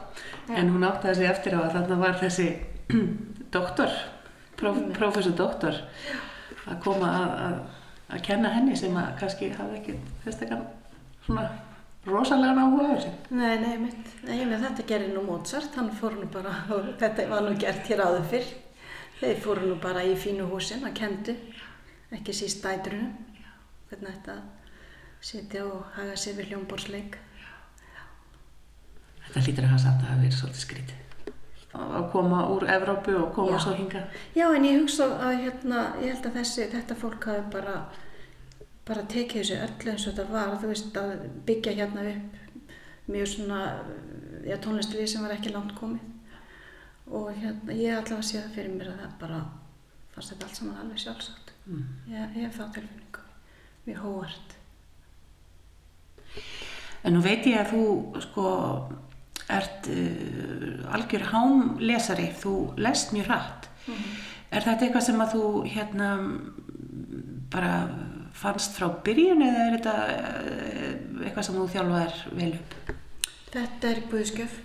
Ja. 0.48 0.56
en 0.56 0.70
hún 0.74 0.84
áttaði 0.88 1.14
sig 1.14 1.30
eftir 1.30 1.54
á 1.54 1.60
að 1.60 1.74
þarna 1.76 2.00
var 2.00 2.16
þessi 2.18 2.48
doktor 3.54 3.92
próf, 4.56 4.76
mm. 4.76 4.92
professor 4.96 5.36
doktor 5.36 5.76
að 6.66 6.80
koma 6.82 7.10
að, 7.20 7.34
að, 7.46 7.58
að 8.16 8.22
kenna 8.26 8.54
henni 8.54 8.76
sem 8.76 8.96
að 8.96 9.12
kannski 9.20 9.52
hafði 9.54 9.82
ekki 9.82 9.98
þess 10.24 10.46
svona 11.26 11.50
rosalega 12.06 12.56
náhuga 12.56 12.86
á 12.88 12.92
þessu. 12.94 13.10
Nei, 13.36 13.54
nei, 13.60 13.74
mitt, 13.84 14.12
nei, 14.24 14.38
þetta 14.48 14.86
gerir 14.88 15.12
nú 15.14 15.24
Mozart. 15.26 15.74
Hann 15.76 15.90
fór 15.92 16.16
nú 16.16 16.28
bara, 16.32 16.54
þetta 17.00 17.26
var 17.28 17.44
nú 17.44 17.52
gert 17.60 17.90
hér 17.90 18.04
áður 18.06 18.24
fyrr. 18.32 18.54
Þeir 19.20 19.42
fóru 19.44 19.68
nú 19.68 19.76
bara 19.82 20.04
í 20.08 20.14
fínu 20.16 20.46
húsin 20.48 20.86
að 20.88 20.96
kendu, 20.96 21.34
ekki 22.16 22.32
síst 22.32 22.64
dætrunum, 22.64 23.12
hvernig 23.90 24.14
þetta 24.16 24.38
setja 25.20 25.64
og 25.68 25.84
haga 25.96 26.16
sér 26.16 26.38
við 26.38 26.52
hljómborðsleik. 26.52 27.18
Þetta 29.26 29.42
hlýtur 29.46 29.66
að 29.66 29.72
hafa 29.74 29.82
samt 29.84 30.02
að 30.02 30.10
hafa 30.10 30.22
verið 30.24 30.38
svolítið 30.38 30.64
skrítið. 30.64 30.96
að 31.70 32.06
koma 32.10 32.38
úr 32.50 32.64
Evrópu 32.66 33.12
og 33.14 33.34
koma 33.34 33.52
Já. 33.52 33.58
svo 33.62 33.72
hinga. 33.78 34.00
Já, 34.34 34.46
en 34.56 34.64
ég 34.64 34.80
hugsa 34.80 35.04
að 35.06 35.36
hérna, 35.44 35.82
ég 36.02 36.14
held 36.14 36.26
að 36.26 36.38
þessi, 36.40 36.66
þetta 36.72 36.96
fólk 36.98 37.24
hafi 37.24 37.44
bara, 37.52 37.74
bara 38.84 39.04
tekið 39.06 39.40
þessu 39.40 39.58
öllu 39.66 39.92
eins 39.92 40.06
og 40.06 40.16
þetta 40.16 40.32
var, 40.32 40.56
þú 40.58 40.72
veist, 40.72 40.96
að 40.96 41.12
byggja 41.46 41.76
hérna 41.78 42.06
upp 42.10 42.36
mjög 43.10 43.28
svona, 43.28 43.60
já, 44.44 44.56
tónlistlið 44.58 45.06
sem 45.06 45.22
var 45.22 45.36
ekki 45.36 45.54
langt 45.54 45.76
komið. 45.78 46.02
Og 47.06 47.30
hérna, 47.38 47.72
ég 47.72 47.94
allavega 47.94 48.22
sé 48.22 48.40
það 48.40 48.54
fyrir 48.58 48.74
mér 48.74 48.90
að 48.90 49.02
það 49.04 49.16
bara, 49.22 49.40
fannst 50.14 50.34
þetta 50.34 50.46
allt 50.48 50.58
saman 50.58 50.80
alveg 50.82 51.04
sjálfsagt. 51.04 51.52
Mm. 51.66 51.84
Ég, 52.10 52.34
ég 52.34 52.48
hef 52.48 52.58
þá 52.58 52.64
tilfinningu, 52.74 53.28
mjög 53.86 54.02
hóvart. 54.08 54.59
En 57.04 57.16
nú 57.16 57.22
veit 57.24 57.46
ég 57.48 57.60
að 57.60 57.72
þú 57.72 57.84
sko 58.26 58.46
ert 59.50 59.88
uh, 59.90 60.94
algjör 60.94 61.26
hámlesari, 61.32 62.28
þú 62.38 62.54
lest 62.80 63.14
mjög 63.16 63.30
hratt. 63.30 63.68
Er 64.50 64.66
þetta 64.66 64.86
eitthvað 64.86 65.06
sem 65.06 65.22
að 65.22 65.34
þú 65.36 65.44
hérna 65.70 66.10
bara 67.50 67.74
fannst 68.36 68.76
frá 68.78 68.88
byrjun 69.04 69.42
eða 69.46 69.66
er 69.66 69.76
þetta 69.78 69.94
uh, 70.06 71.24
eitthvað 71.24 71.46
sem 71.46 71.58
þú 71.58 71.66
þjálfaðir 71.74 72.20
vel 72.38 72.52
upp? 72.58 72.96
Þetta 73.50 73.90
er 73.90 74.02
Guðskjöf 74.12 74.58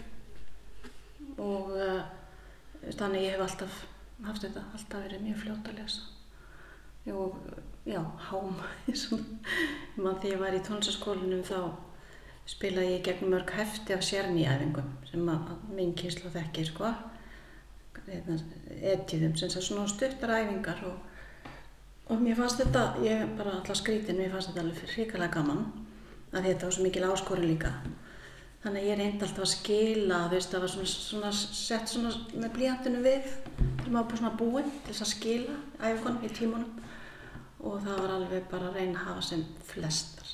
og 1.41 1.71
uh, 1.73 2.01
þannig 2.93 3.25
ég 3.25 3.35
hef 3.35 3.45
alltaf 3.47 3.79
haft 4.23 4.45
þetta, 4.45 4.63
alltaf 4.73 5.07
verið 5.07 5.23
mjög 5.25 5.41
fljótt 5.43 5.71
að 5.71 5.79
lesa. 5.81 6.05
Og 7.11 7.33
já, 7.85 8.01
hám, 8.29 8.55
mann 10.01 10.17
því 10.21 10.31
ég 10.33 10.39
var 10.41 10.55
í 10.57 10.61
tónlistaskólinum 10.65 11.43
þá 11.45 11.59
spilaði 12.49 12.95
ég 12.95 13.03
gegn 13.05 13.29
mörg 13.29 13.51
hefti 13.57 13.93
af 13.95 14.05
sérnýæfingum 14.05 14.87
sem 15.09 15.29
að, 15.29 15.51
minn 15.73 15.93
kynslu 15.97 16.31
þekki, 16.33 16.65
sko. 16.69 16.93
Etjúðum, 18.05 19.33
sem 19.37 19.49
það 19.49 19.65
svona 19.65 19.89
stuttar 19.89 20.33
æfingar 20.35 20.81
og, 20.85 20.97
og 22.13 22.21
mér 22.21 22.37
fannst 22.37 22.61
þetta, 22.61 22.85
ég 23.05 23.25
bara 23.37 23.55
alltaf 23.57 23.79
skrítin, 23.79 24.19
mér 24.19 24.33
fannst 24.33 24.51
þetta 24.51 24.65
alveg 24.65 24.93
hrikalega 24.93 25.39
gaman 25.39 25.63
að 26.35 26.49
þetta 26.49 26.67
var 26.67 26.75
svo 26.75 26.85
mikil 26.85 27.05
áskori 27.09 27.49
líka. 27.49 27.71
Þannig 28.65 28.81
að 28.81 28.89
ég 28.89 28.99
reyndi 28.99 29.25
alltaf 29.25 29.45
að 29.45 29.51
skila, 29.51 30.19
veist, 30.31 30.53
það 30.53 30.65
var 30.65 30.73
svona, 30.73 30.91
svona 30.91 31.31
sett 31.37 31.89
svona 31.89 32.13
með 32.33 32.53
blíjantinu 32.57 33.01
við, 33.05 33.29
þegar 33.57 33.91
maður 33.93 34.07
bara 34.09 34.21
svona 34.21 34.37
búinn 34.41 34.71
til 34.73 34.89
þess 34.89 35.05
að 35.05 35.11
skila 35.11 35.57
æfingunum 35.81 36.25
í 36.25 36.33
tímunum 36.33 36.84
og 37.65 37.81
það 37.81 38.01
var 38.03 38.15
alveg 38.19 38.49
bara 38.51 38.69
að 38.69 38.79
reyna 38.79 38.99
að 38.99 39.07
hafa 39.09 39.25
sem 39.25 39.45
flestar 39.65 40.33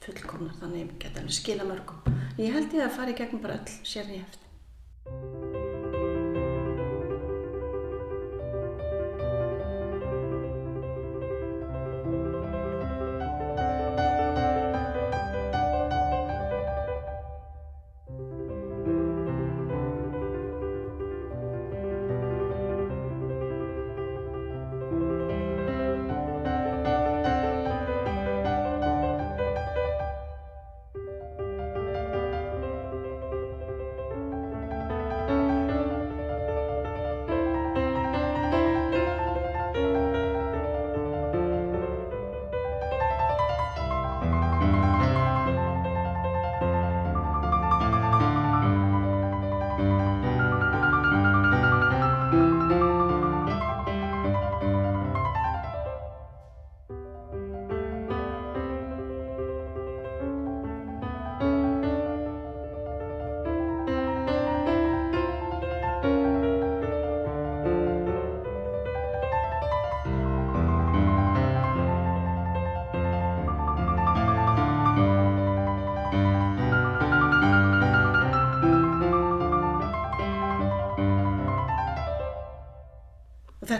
fullkomnar, 0.00 0.54
þannig 0.60 0.80
ég 0.80 0.92
geti 1.02 1.20
alveg 1.20 1.36
skila 1.36 1.66
mörgum. 1.68 2.20
Ég 2.40 2.54
held 2.56 2.72
ég 2.74 2.86
að 2.86 2.94
fara 2.96 3.12
í 3.12 3.18
gegnum 3.18 3.42
bara 3.44 3.58
öll 3.60 3.74
sérni 3.84 4.22
hefti. 4.22 4.39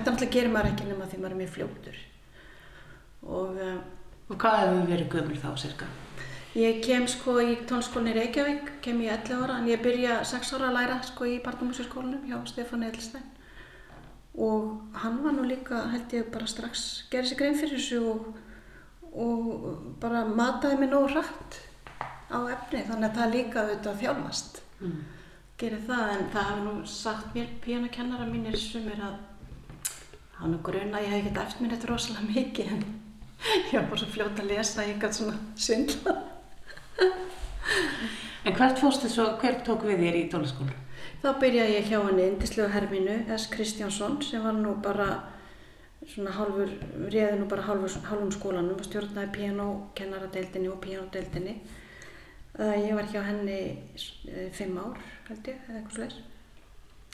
Þetta 0.00 0.16
náttúrulega 0.16 0.36
gerir 0.36 0.54
maður 0.56 0.72
ekki 0.72 0.90
nema 0.90 1.08
því 1.08 1.22
maður 1.22 1.36
er 1.36 1.40
mjög 1.44 1.54
fljótur. 1.56 2.04
Og 3.30 3.58
uh, 3.60 3.80
Og 4.30 4.38
hvað 4.38 4.60
hefur 4.62 4.84
verið 4.86 5.08
gömul 5.10 5.38
þá, 5.42 5.50
cirka? 5.58 5.86
ég 6.54 6.80
kem 6.82 7.06
sko 7.10 7.36
í 7.42 7.56
tónskólinni 7.66 8.12
Reykjavík, 8.16 8.70
kem 8.82 9.00
ég 9.04 9.12
11 9.26 9.42
ára, 9.44 9.58
en 9.60 9.68
ég 9.70 9.82
byrja 9.82 10.20
6 10.26 10.52
ára 10.56 10.70
að 10.70 10.76
læra 10.76 10.96
sko 11.06 11.26
í 11.26 11.36
barnamúsískólinum 11.44 12.24
hjá 12.26 12.38
Stefán 12.50 12.86
Edelstein. 12.86 13.26
Og 14.34 14.80
hann 15.02 15.18
var 15.22 15.34
nú 15.34 15.46
líka, 15.46 15.84
held 15.90 16.14
ég, 16.14 16.30
bara 16.30 16.46
strax 16.50 17.06
gerði 17.10 17.32
sér 17.32 17.40
grein 17.40 17.58
fyrir 17.58 17.78
þessu 17.78 18.00
og, 18.12 18.28
og 19.10 19.96
bara 20.02 20.24
mataði 20.26 20.78
mig 20.78 20.90
nógu 20.90 21.10
hratt 21.14 21.58
á 22.30 22.38
efni, 22.54 22.84
þannig 22.86 23.10
að 23.10 23.18
það 23.18 23.34
líka 23.34 23.64
auðvitað 23.64 24.00
þjálfast. 24.04 24.62
Mm. 24.80 25.00
Gerir 25.58 25.86
það, 25.86 26.04
en 26.14 26.28
það 26.34 26.48
hafi 26.50 26.66
nú 26.66 26.76
sagt 26.86 27.34
mér 27.34 27.50
píanokennara 27.66 28.30
mínir 28.30 28.58
sumir 28.58 29.02
að 29.02 29.18
hann 30.40 30.56
er 30.56 30.62
grunn 30.64 30.96
að 30.96 31.04
ég 31.04 31.14
hef 31.14 31.20
ekkert 31.20 31.40
eftir 31.44 31.64
mér 31.64 31.74
þetta 31.76 31.88
rosalega 31.90 32.28
mikið 32.34 32.74
en 32.74 32.84
ég 33.70 33.74
var 33.74 33.88
bara 33.90 34.00
svo 34.02 34.10
fljót 34.14 34.40
að 34.40 34.52
lesa 34.52 34.86
ég 34.86 35.00
gæti 35.00 35.18
svona 35.20 35.38
svindla. 35.56 36.14
En 38.44 38.56
hvert 38.56 38.80
fórstu 38.80 39.08
svo, 39.12 39.26
hver 39.40 39.60
tók 39.66 39.84
við 39.84 40.00
þér 40.04 40.16
í 40.16 40.28
tónliskólu? 40.32 40.76
Þá 41.20 41.28
byrjaði 41.42 41.74
ég 41.76 41.90
hjá 41.90 41.98
henni 42.06 42.24
indislega 42.30 42.72
herminu 42.72 43.16
S. 43.36 43.50
Kristjánsson 43.52 44.16
sem 44.24 44.44
var 44.44 44.56
nú 44.56 44.72
bara 44.80 45.08
svona 46.08 46.32
hálfur, 46.32 46.72
réði 47.12 47.36
nú 47.36 47.48
bara 47.50 47.66
hálfur, 47.66 47.98
hálfum 48.08 48.32
skólanum 48.32 48.80
og 48.80 48.86
stjórnaði 48.88 49.28
pianokennaradeildinni 49.34 50.70
og 50.72 50.80
pianodeildinni. 50.80 51.58
Uh, 52.56 52.72
ég 52.80 52.96
var 52.96 53.10
hjá 53.12 53.20
henni 53.28 53.58
uh, 53.76 54.48
fimm 54.56 54.80
ár 54.80 54.96
held 55.28 55.52
ég, 55.52 55.60
eða 55.68 55.82
eitthvað 55.82 55.98
slags. 55.98 56.16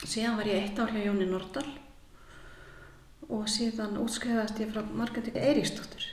Síðan 0.07 0.39
var 0.39 0.49
ég 0.49 0.63
eitt 0.63 0.79
ár 0.79 0.95
hjá 0.95 1.03
Jóni 1.03 1.27
Nordal 1.27 1.67
og 3.33 3.49
síðan 3.51 3.97
útskrifaðist 4.01 4.61
ég 4.63 4.71
frá 4.71 4.85
Margrethe 4.95 5.33
Eiríksdóttur 5.35 6.05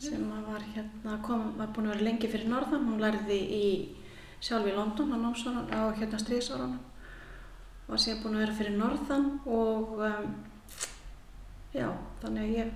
sem 0.00 0.28
var 0.46 0.62
hérna, 0.74 1.18
kom, 1.24 1.50
var 1.58 1.72
búin 1.76 1.90
að 1.90 1.98
vera 1.98 2.06
lengi 2.06 2.28
fyrir 2.32 2.48
norðan, 2.48 2.86
hún 2.88 3.02
lærði 3.02 3.36
í 3.36 3.64
sjálf 4.40 4.68
í 4.68 4.76
London 4.76 5.12
á, 5.12 5.20
á 5.76 5.82
hérna 5.96 6.20
stríðsárunum 6.20 6.78
var 7.88 8.00
síðan 8.00 8.22
búin 8.22 8.38
að 8.38 8.44
vera 8.46 8.56
fyrir 8.60 8.78
norðan 8.78 9.26
og 9.44 10.00
um, 10.06 10.30
já, 11.76 11.88
þannig 12.22 12.46
að 12.46 12.54
ég 12.56 12.72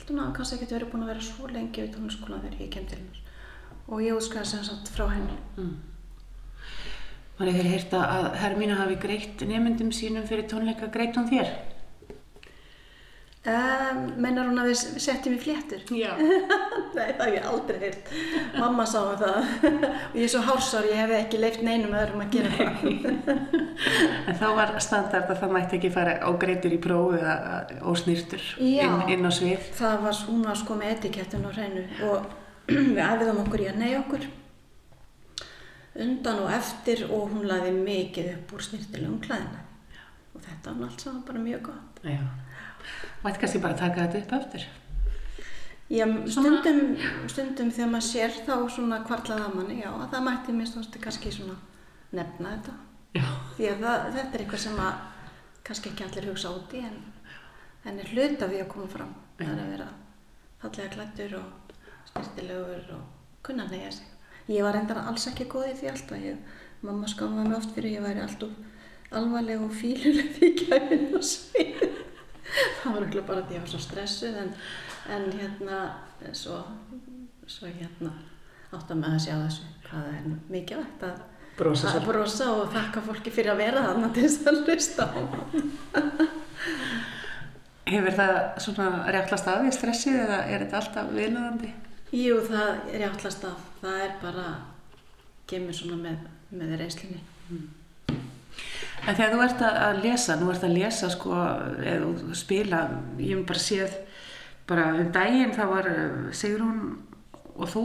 held 0.00 0.10
hún 0.10 0.24
að 0.24 0.32
kannski 0.38 0.58
ekki 0.58 0.74
verið 0.74 0.92
búin 0.94 1.06
að 1.06 1.12
vera 1.14 1.28
svo 1.28 1.50
lengi 1.50 1.84
við 1.84 1.94
tónliskólan 1.94 2.42
þegar 2.46 2.64
ég 2.64 2.74
kem 2.74 2.88
til 2.90 2.98
hennar 2.98 3.22
og 3.90 4.02
ég 4.06 4.18
útskrifaði 4.18 4.52
sem 4.54 4.66
sagt 4.70 4.92
frá 4.94 5.06
henni 5.12 5.38
Mm. 5.60 5.78
Man 7.40 7.48
hefur 7.48 7.70
heyrt 7.72 7.94
að 7.96 8.26
Hermína 8.36 8.74
hafi 8.76 8.96
greitt 9.00 9.42
nefndum 9.48 9.88
sínum 9.96 10.26
fyrir 10.28 10.44
tónleika, 10.44 10.90
greitt 10.92 11.16
hún 11.16 11.28
þér? 11.30 11.48
Um, 13.40 14.00
mennar 14.20 14.50
hún 14.50 14.60
að 14.60 14.66
við 14.68 14.98
setjum 15.00 15.32
í 15.32 15.38
fléttur? 15.40 15.80
Já. 15.96 16.10
Nei, 16.96 17.06
það 17.16 17.22
hef 17.22 17.30
ég 17.32 17.46
aldrei 17.48 17.78
heyrt. 17.80 18.10
Mamma 18.60 18.84
sá 18.84 18.98
um 19.00 19.14
það 19.16 19.38
og 19.70 20.18
ég 20.18 20.26
er 20.26 20.32
svo 20.34 20.42
hársar, 20.44 20.88
ég 20.90 20.98
hef 21.00 21.14
ekki 21.16 21.40
leift 21.40 21.62
neinum 21.64 21.94
öðrum 21.96 22.20
að 22.20 22.34
gera 22.34 22.50
það. 22.58 22.84
En 24.28 24.36
þá 24.42 24.44
var 24.58 24.74
standard 24.84 25.32
að 25.32 25.40
það 25.40 25.54
mætti 25.56 25.78
ekki 25.78 25.92
fara 25.94 26.18
á 26.20 26.28
greitur 26.42 26.74
í 26.76 26.80
próf 26.84 27.16
eða 27.16 27.38
ósnýrtur 27.88 28.44
Já. 28.60 28.84
inn, 28.84 29.06
inn 29.16 29.24
á 29.24 29.32
svið. 29.32 29.72
Það 29.78 29.96
var 30.04 30.20
var 30.44 30.60
sko 30.60 30.76
með 30.82 30.92
etikettun 30.98 31.48
á 31.48 31.50
hreinu 31.56 31.86
og 32.10 32.28
við 32.98 33.02
æfiðum 33.06 33.40
okkur 33.46 33.64
í 33.64 33.70
að 33.72 33.80
neyja 33.80 34.02
okkur 34.02 34.28
undan 36.04 36.44
og 36.44 36.52
eftir 36.54 37.06
og 37.08 37.32
hún 37.32 37.48
laði 37.48 37.72
mikið 37.72 38.34
upp 38.34 38.54
úr 38.58 38.68
snirtilegum 38.68 39.16
klæðina. 39.24 39.64
Og 40.36 40.44
þetta 40.44 40.76
var 40.76 40.92
allt 40.92 41.08
saman 41.08 41.24
bara 41.26 41.48
mjög 41.48 41.66
gott. 41.72 42.04
Já. 42.04 42.20
Mætti 43.24 43.42
kannski 43.42 43.62
bara 43.62 43.78
taka 43.78 44.06
þetta 44.06 44.22
upp 44.24 44.36
eftir. 44.40 44.68
Já, 45.90 46.04
stundum, 46.30 46.84
stundum 47.28 47.72
þegar 47.74 47.90
maður 47.90 48.06
sér 48.06 48.36
þá 48.46 48.54
svona 48.70 49.00
kvarlaða 49.06 49.48
manni, 49.56 49.80
já, 49.82 49.90
að 49.90 50.12
það 50.12 50.28
mætti 50.28 50.54
mér 50.54 50.70
stóðstu 50.70 51.02
kannski 51.02 51.32
svona 51.34 51.56
nefna 52.14 52.54
þetta. 52.54 52.76
Já. 53.18 53.26
því 53.56 53.66
að 53.66 53.80
það, 53.82 54.04
þetta 54.14 54.36
er 54.36 54.42
eitthvað 54.44 54.60
sem 54.62 54.76
að 54.78 54.98
kannski 55.66 55.90
ekki 55.90 56.04
allir 56.06 56.28
hugsa 56.30 56.52
út 56.54 56.74
í 56.78 56.82
en, 56.86 56.98
en 57.90 57.98
er 57.98 58.12
hluta 58.14 58.48
við 58.50 58.62
að 58.62 58.70
koma 58.70 58.90
fram 58.92 59.10
það 59.40 59.50
er 59.50 59.62
að 59.64 59.72
vera 59.74 59.88
fallega 60.62 60.92
klættur 60.94 61.34
og 61.40 61.74
styrtilegur 62.12 62.92
og 62.94 63.40
kunna 63.46 63.66
neyja 63.70 63.90
sig 63.96 64.54
ég 64.54 64.66
var 64.66 64.78
endara 64.78 65.08
alls 65.10 65.26
ekki 65.30 65.48
góð 65.50 65.72
í 65.72 65.76
því 65.80 65.90
alltaf 65.90 66.22
ég, 66.22 66.38
mamma 66.86 67.10
skámaði 67.10 67.48
mig 67.48 67.58
oft 67.58 67.74
fyrir 67.74 67.96
ég 67.96 68.06
væri 68.06 68.22
alltaf 68.22 69.18
alvarleg 69.18 69.66
og 69.66 69.74
fíluleg 69.74 70.30
því 70.38 70.52
kæminn 70.62 71.18
og 71.18 71.26
svið 71.26 71.82
það 72.82 72.96
var 72.96 73.06
ekki 73.08 73.26
bara 73.28 73.44
því 73.44 73.52
að 73.52 73.56
ég 73.56 73.64
var 73.64 73.72
svo 73.74 73.82
stressuð 73.86 74.38
en, 74.44 74.54
en 75.16 75.26
hérna 75.34 75.80
svo, 76.36 76.60
svo 77.46 77.70
hérna 77.70 78.14
átt 78.70 78.90
að 78.90 79.02
með 79.02 79.16
að 79.16 79.24
sjá 79.26 79.34
þessu 79.34 79.68
hvað 79.88 80.08
er 80.14 80.32
mikilvægt 80.50 81.06
að 81.08 81.20
Brosa 81.60 81.90
að 81.92 82.06
brosa 82.06 82.46
og 82.56 82.70
þakka 82.72 83.02
fólki 83.04 83.32
fyrir 83.34 83.52
að 83.52 83.58
vera 83.60 83.82
þarna 83.84 84.08
til 84.16 84.22
þess 84.24 84.46
að 84.48 84.60
hlusta 84.64 85.06
á. 85.12 85.20
Hefur 87.90 88.16
það 88.16 88.36
svona 88.64 88.86
réttlast 89.12 89.50
að 89.50 89.64
því 89.66 89.72
stressið 89.76 90.16
eða 90.22 90.38
er 90.46 90.64
þetta 90.64 90.78
alltaf 90.78 91.10
viðlöðandi? 91.16 91.72
Jú, 92.16 92.38
það 92.46 92.70
er 92.94 93.04
játlast 93.04 93.44
að 93.50 93.66
það 93.82 94.04
er 94.06 94.16
bara 94.22 94.46
kemur 95.50 95.76
svona 95.76 95.98
með, 96.00 96.24
með 96.54 96.76
reynslunni 96.80 97.20
En 99.08 99.16
þegar 99.16 99.32
þú 99.32 99.42
ert 99.46 99.62
að 99.64 99.76
að 99.86 100.00
lesa, 100.04 100.36
nú 100.36 100.50
ert 100.52 100.64
að 100.66 100.76
lesa 100.76 101.10
sko, 101.12 101.34
eða 101.80 102.36
spila, 102.36 102.80
ég 103.18 103.38
hef 103.38 103.46
bara 103.48 103.62
séð, 103.64 103.94
bara 104.68 104.88
um 104.94 105.12
daginn 105.14 105.54
þá 105.56 105.62
var 105.70 105.88
eh, 105.90 106.32
Sigrún 106.36 106.80
og 107.56 107.70
þú 107.72 107.84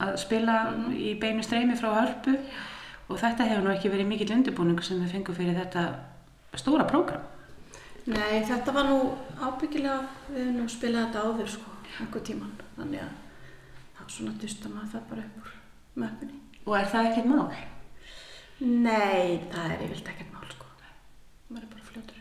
að 0.00 0.16
spila 0.22 0.56
í 0.96 1.12
beinu 1.20 1.44
streymi 1.44 1.76
frá 1.78 1.90
hörpu 1.98 2.38
og 3.10 3.18
þetta 3.20 3.46
hefur 3.50 3.66
nú 3.66 3.74
ekki 3.74 3.92
verið 3.92 4.08
mikill 4.08 4.32
undirbúningu 4.38 4.84
sem 4.86 5.02
við 5.02 5.16
fengum 5.16 5.36
fyrir 5.36 5.58
þetta 5.58 5.84
stóra 6.58 6.86
prógram. 6.88 7.26
Nei, 8.08 8.40
þetta 8.48 8.72
var 8.74 8.88
nú 8.88 9.00
ábyggilega 9.38 9.98
við 10.30 10.46
höfum 10.46 10.54
nú 10.56 10.68
spilað 10.72 11.10
þetta 11.10 11.24
áður 11.26 11.50
sko, 11.52 11.74
einhver 12.00 12.24
tíman 12.26 12.54
þannig 12.78 13.04
að 13.04 13.10
þá 13.98 14.14
svona 14.14 14.38
dusta 14.40 14.72
maður 14.72 14.94
það 14.94 15.10
bara 15.10 15.26
upp 15.26 15.42
úr 15.42 15.52
möppunni 16.00 16.40
Og 16.66 16.74
er 16.78 16.88
það 16.90 17.10
ekkert 17.10 17.28
mál? 17.30 17.44
Nei, 18.60 19.40
það 19.52 19.70
er 19.72 19.84
yfirleitt 19.86 20.08
ekkert 20.12 20.32
mál 20.34 20.48
sko. 20.52 20.66
Maður 21.48 21.62
er 21.62 21.70
bara 21.70 21.86
fljótur. 21.86 22.18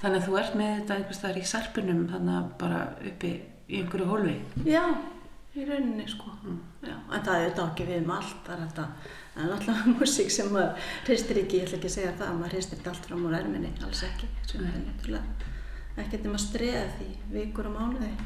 Þannig 0.00 0.20
að 0.20 0.28
þú 0.28 0.38
ert 0.40 0.54
með 0.60 0.70
þetta 0.78 0.96
einhvers 0.98 1.18
staðar 1.20 1.40
í 1.40 1.50
sarpunum 1.50 2.06
þannig 2.12 2.38
að 2.38 2.46
bara 2.62 2.78
uppi 3.10 3.32
í 3.68 3.82
einhverju 3.82 4.08
hólfi. 4.08 4.36
Já, 4.68 4.82
í 5.52 5.66
rauninni 5.68 6.06
sko. 6.08 6.32
Já, 6.84 6.94
en 6.94 7.26
það 7.26 7.34
er 7.36 7.44
þetta 7.50 7.68
ekki 7.68 7.88
við 7.90 8.00
um 8.00 8.14
allt. 8.16 8.40
Það 8.48 8.56
er 8.56 8.64
alltaf, 8.64 9.12
það 9.34 9.44
er 9.44 9.52
náttúrulega 9.52 9.94
músík 9.98 10.34
sem 10.38 10.50
maður 10.56 10.90
hristir 11.10 11.42
ekki, 11.44 11.60
ég 11.60 11.68
ætla 11.68 11.78
ekki 11.80 11.92
að 11.92 11.96
segja 11.98 12.16
það 12.22 12.40
maður 12.40 12.56
hristir 12.56 12.80
þetta 12.80 12.94
allt 12.94 13.10
fram 13.10 13.28
úr 13.28 13.38
erminni, 13.42 13.74
alls 13.84 14.02
ekki. 14.08 14.32
Sem 14.48 14.64
er 14.64 14.80
náttúrulega 14.88 15.52
ekkert 16.04 16.26
um 16.26 16.34
að 16.34 16.44
streða 16.48 16.84
því 16.96 17.12
vikur 17.36 17.70
og 17.70 17.76
mánuði. 17.78 18.12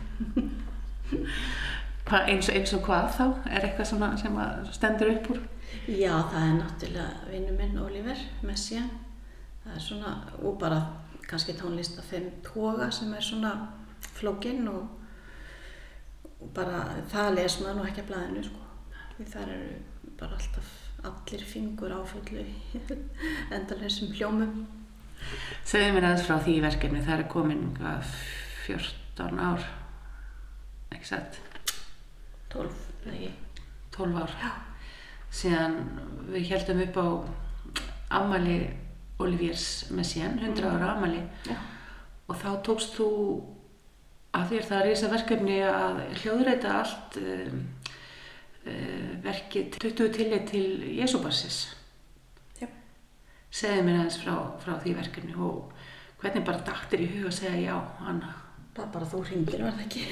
Eins, 2.09 2.47
og, 2.49 2.55
eins 2.57 2.71
og 2.73 2.87
hvað 2.87 3.11
þá? 3.19 3.25
Er 3.53 3.65
eitthvað 3.67 3.89
sem 4.23 4.37
stendur 4.73 5.11
upp 5.13 5.27
úr? 5.35 5.41
Já, 5.89 6.15
það 6.31 6.43
er 6.45 6.57
náttúrulega 6.59 7.29
vinnu 7.33 7.53
minn 7.59 7.79
Oliver 7.83 8.25
Messian 8.43 8.91
það 9.69 9.77
er 9.77 9.85
svona, 9.85 10.13
og 10.43 10.57
bara 10.61 10.79
kannski 11.29 11.55
tónlist 11.59 11.99
af 12.01 12.09
þeim 12.09 12.31
toga 12.45 12.89
sem 12.95 13.13
er 13.15 13.25
svona 13.25 13.53
flókinn 14.17 14.69
og, 14.71 14.87
og 16.39 16.51
bara 16.57 16.85
það 17.13 17.35
les 17.37 17.59
maður 17.61 17.79
nú 17.79 17.87
ekki 17.89 18.05
að 18.05 18.11
blæðinu 18.13 18.45
sko. 18.47 18.67
Því 19.17 19.27
þar 19.35 19.53
eru 19.57 20.13
bara 20.19 20.39
alltaf 20.39 20.75
allir 21.09 21.45
fingur 21.47 21.95
áfullu 21.95 22.45
í 22.45 22.81
endalausum 23.57 24.15
hljómum. 24.15 24.55
Segðu 25.67 25.93
mér 25.97 26.09
aðeins 26.09 26.29
frá 26.29 26.39
því 26.47 26.55
verkefni, 26.65 27.03
það 27.05 27.25
er 27.25 27.29
komin 27.33 27.67
hvað, 27.77 28.15
14 28.69 29.43
ár, 29.43 29.67
ekki 30.95 31.11
satt, 31.11 31.41
12, 32.55 32.81
eða 33.11 33.35
12 33.99 34.23
ár. 34.23 34.39
Já. 34.39 34.68
Síðan 35.35 35.79
við 36.33 36.51
heldum 36.53 36.83
upp 36.85 36.99
á 37.01 37.09
ammali 38.19 38.59
Oliviers 39.19 39.89
Messiaen, 39.91 40.39
100 40.39 40.65
ára 40.65 40.93
ammali 40.95 41.21
Já. 41.49 41.57
og 42.29 42.37
þá 42.39 42.51
tókst 42.65 42.95
þú 42.97 43.09
að 44.39 44.53
þér 44.53 44.69
það 44.69 44.89
þess 44.89 45.11
verkefni 45.13 45.59
að 45.67 46.01
hljóðreita 46.23 46.75
allt 46.79 47.19
um, 47.21 47.63
uh, 48.65 49.09
verkið 49.25 49.79
20 49.83 50.13
tillit 50.15 50.47
til 50.53 50.67
Jésúbarsis. 51.01 51.63
Já. 52.61 52.69
Segðu 53.51 53.87
mér 53.89 54.03
aðeins 54.03 54.21
frá, 54.23 54.37
frá 54.63 54.77
því 54.85 54.95
verkefni 55.01 55.39
og 55.39 55.73
hvernig 56.23 56.47
bara 56.47 56.63
dagtir 56.67 57.03
í 57.05 57.11
hug 57.17 57.31
að 57.33 57.39
segja 57.41 57.73
já, 57.73 57.79
Anna. 58.07 58.37
Er 58.79 58.87
bara 58.95 59.07
þú 59.11 59.25
hringir, 59.27 59.65
var 59.65 59.75
það 59.75 59.89
ekki? 59.89 60.03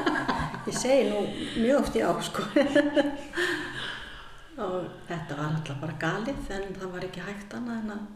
Ég 0.68 0.74
segi 0.76 1.06
nú 1.08 1.22
mjög 1.62 1.78
oft 1.80 1.96
já, 1.96 2.10
sko. 2.26 2.44
og 4.56 4.86
þetta 5.08 5.36
var 5.36 5.50
alltaf 5.50 5.80
bara 5.82 5.98
galið, 6.00 6.46
en 6.56 6.78
það 6.78 6.94
var 6.94 7.06
ekki 7.08 7.24
hægt 7.26 7.56
annað 7.56 7.82
en 7.82 7.94
að 7.96 8.06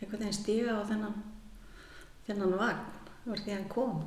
einhvern 0.00 0.22
veginn 0.22 0.36
stíga 0.36 0.76
á 0.78 0.82
þennan, 0.86 1.16
þennan 2.28 2.56
vagn, 2.60 2.86
úr 3.30 3.42
því 3.42 3.56
hann 3.56 3.68
kom. 3.72 4.00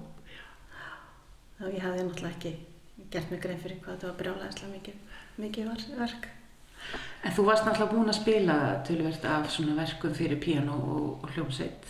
Þá 1.58 1.63
ég 1.74 1.84
hafði 1.84 2.06
náttúrulega 2.06 2.36
ekki 2.36 3.08
gert 3.12 3.32
mig 3.32 3.42
grein 3.44 3.62
fyrir 3.62 3.80
hvað 3.82 3.96
þetta 3.96 4.10
var 4.12 4.20
brjálæðislega 4.22 4.74
mikið, 4.74 5.16
mikið 5.44 5.96
verk. 5.98 6.28
En 7.26 7.34
þú 7.34 7.48
varst 7.48 7.66
náttúrulega 7.66 7.94
búin 7.96 8.12
að 8.12 8.20
spila 8.20 8.58
tölvert 8.88 9.26
af 9.28 9.50
svona 9.52 9.78
verkum 9.80 10.13
fyrir 10.16 10.40
piano 10.40 10.78
og, 10.78 11.08
og 11.26 11.34
hljómsveit 11.34 11.90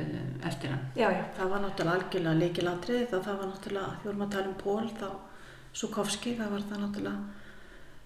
uh, 0.00 0.48
eftir 0.48 0.72
hann. 0.72 0.88
Já, 0.96 1.06
já. 1.12 1.22
Það 1.36 1.52
var 1.52 1.62
náttúrulega 1.66 1.98
algjörlega 2.00 2.40
líkilatriði, 2.40 3.04
þá 3.12 3.16
það 3.18 3.38
var 3.42 3.52
náttúrulega, 3.52 4.00
því 4.00 4.10
vorum 4.10 4.26
að 4.26 4.34
tala 4.34 4.50
um 4.50 4.58
Pól, 4.64 4.90
þá 4.96 5.08
Sukovski, 5.72 6.34
það 6.40 6.56
var 6.56 6.66
það 6.70 6.84
náttúrulega 6.86 7.41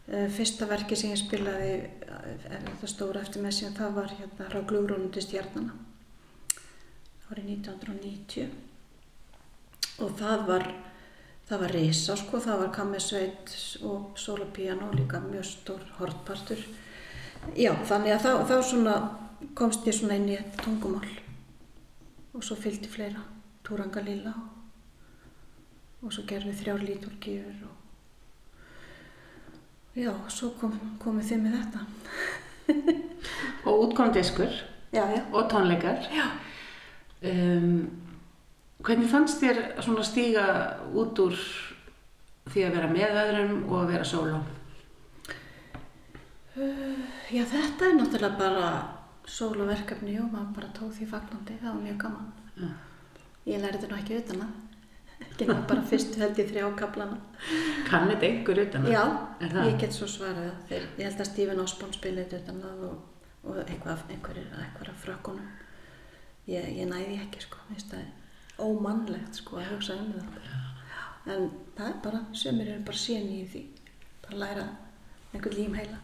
fyrsta 0.06 0.68
verki 0.70 0.96
sem 0.98 1.10
ég 1.10 1.18
spilaði, 1.18 1.72
uh, 2.06 2.28
þetta 2.46 2.86
stóra 2.90 3.22
eftir 3.24 3.42
með 3.42 3.56
síðan, 3.58 3.78
það 3.80 3.90
var 3.98 4.08
hérna 4.20 4.48
Rá 4.52 4.60
glugrónum 4.62 5.10
til 5.14 5.24
stjarnana, 5.24 5.74
árið 7.30 7.46
1990 7.56 8.46
og 10.04 10.10
það 10.20 10.46
var, 10.50 10.64
það 11.48 11.62
var 11.64 11.70
risa 11.74 12.16
sko, 12.20 12.40
það 12.44 12.62
var 12.62 12.74
kammisveit 12.76 13.54
og 13.88 14.00
solopiano, 14.20 14.90
líka 14.94 15.22
mjög 15.24 15.46
stór 15.48 15.82
hortpartur. 15.98 16.60
Já, 17.56 17.72
þannig 17.86 18.12
að 18.16 18.24
þá, 18.26 18.32
þá 18.50 18.56
svona 18.66 18.96
komst 19.56 19.86
ég 19.88 19.96
svona 19.96 20.16
inn 20.18 20.30
í 20.30 20.36
þetta 20.36 20.64
tungumál 20.64 21.08
og 22.36 22.44
svo 22.44 22.56
fylgdi 22.60 22.88
fleira 22.90 23.22
Túranga 23.66 24.02
Lilla 24.04 24.32
og, 26.02 26.12
svo 26.12 26.24
gerðum 26.28 26.52
við 26.52 26.60
þrjár 26.62 26.84
líturgífur 26.84 27.66
og 27.68 27.75
já, 29.96 30.12
svo 30.32 30.52
kom, 30.60 30.74
komið 31.02 31.30
þið 31.30 31.44
með 31.44 31.60
þetta. 31.60 31.84
Og 33.66 33.86
útkom 33.86 34.12
diskur 34.14 34.50
já, 34.92 35.02
já, 35.02 35.22
og 35.32 35.48
tónleikar. 35.50 36.10
Um, 37.26 37.86
hvernig 38.84 39.08
fannst 39.10 39.40
þér 39.42 39.62
svona 39.80 40.04
stíga 40.06 40.44
út 40.94 41.18
úr 41.24 41.38
því 42.52 42.66
að 42.66 42.76
vera 42.76 42.90
með 42.92 43.18
öðrum 43.22 43.56
og 43.66 43.80
að 43.80 43.90
vera 43.94 44.06
sóló? 44.06 44.44
já 46.56 47.42
þetta 47.44 47.84
er 47.84 47.98
náttúrulega 47.98 48.38
bara 48.38 48.68
sóluverkefni 49.28 50.14
og 50.22 50.30
maður 50.32 50.54
bara 50.56 50.70
tók 50.76 50.94
því 50.96 51.08
fagnandi, 51.10 51.58
það 51.60 51.72
var 51.72 51.82
mjög 51.82 51.98
gaman. 52.04 52.30
Já. 52.56 52.70
ég 53.50 53.60
lærði 53.60 53.80
þetta 53.80 53.90
nú 53.90 53.98
ekki 54.00 54.20
utan 54.22 54.44
að 54.46 54.54
nú 55.46 55.56
bara 55.68 55.82
fyrstu 55.90 56.20
held 56.20 56.38
ég 56.40 56.48
þrjá 56.50 56.66
kaplana 56.80 57.18
Kann 57.88 58.08
þetta 58.10 58.26
einhver 58.30 58.62
utan 58.64 58.86
að? 58.86 58.92
já, 58.94 59.02
það? 59.40 59.66
ég 59.70 59.76
get 59.80 59.92
svo 59.96 60.08
svarað 60.10 60.46
það. 60.48 60.62
þeir, 60.70 60.86
ég 60.98 61.04
held 61.10 61.20
að 61.24 61.30
Stephen 61.30 61.62
Osborne 61.64 61.96
spilaði 61.96 62.24
þetta 62.24 62.42
utan 62.44 62.60
að 62.70 62.78
og, 62.88 62.96
og 63.46 63.52
einhverja 63.70 64.96
frökkunum 65.04 65.48
ég, 66.50 66.70
ég 66.80 66.86
næði 66.90 67.18
ekki 67.24 67.44
sko, 67.46 67.56
mér 67.68 67.80
finnst 67.80 67.92
það 67.94 68.00
ómannlegt 68.66 69.34
sko 69.42 69.60
að 69.60 69.70
hugsa 69.74 69.98
um 70.00 70.12
þetta 70.16 70.40
en 71.34 71.50
það 71.76 71.88
er 71.90 71.98
bara, 72.06 72.20
sömur 72.32 72.72
eru 72.72 72.86
bara 72.86 73.02
séni 73.02 73.42
í 73.42 73.46
því 73.52 73.62
bara 74.26 74.40
læra 74.44 74.66
einhvern 75.34 75.58
lím 75.60 75.74
heila 75.80 75.98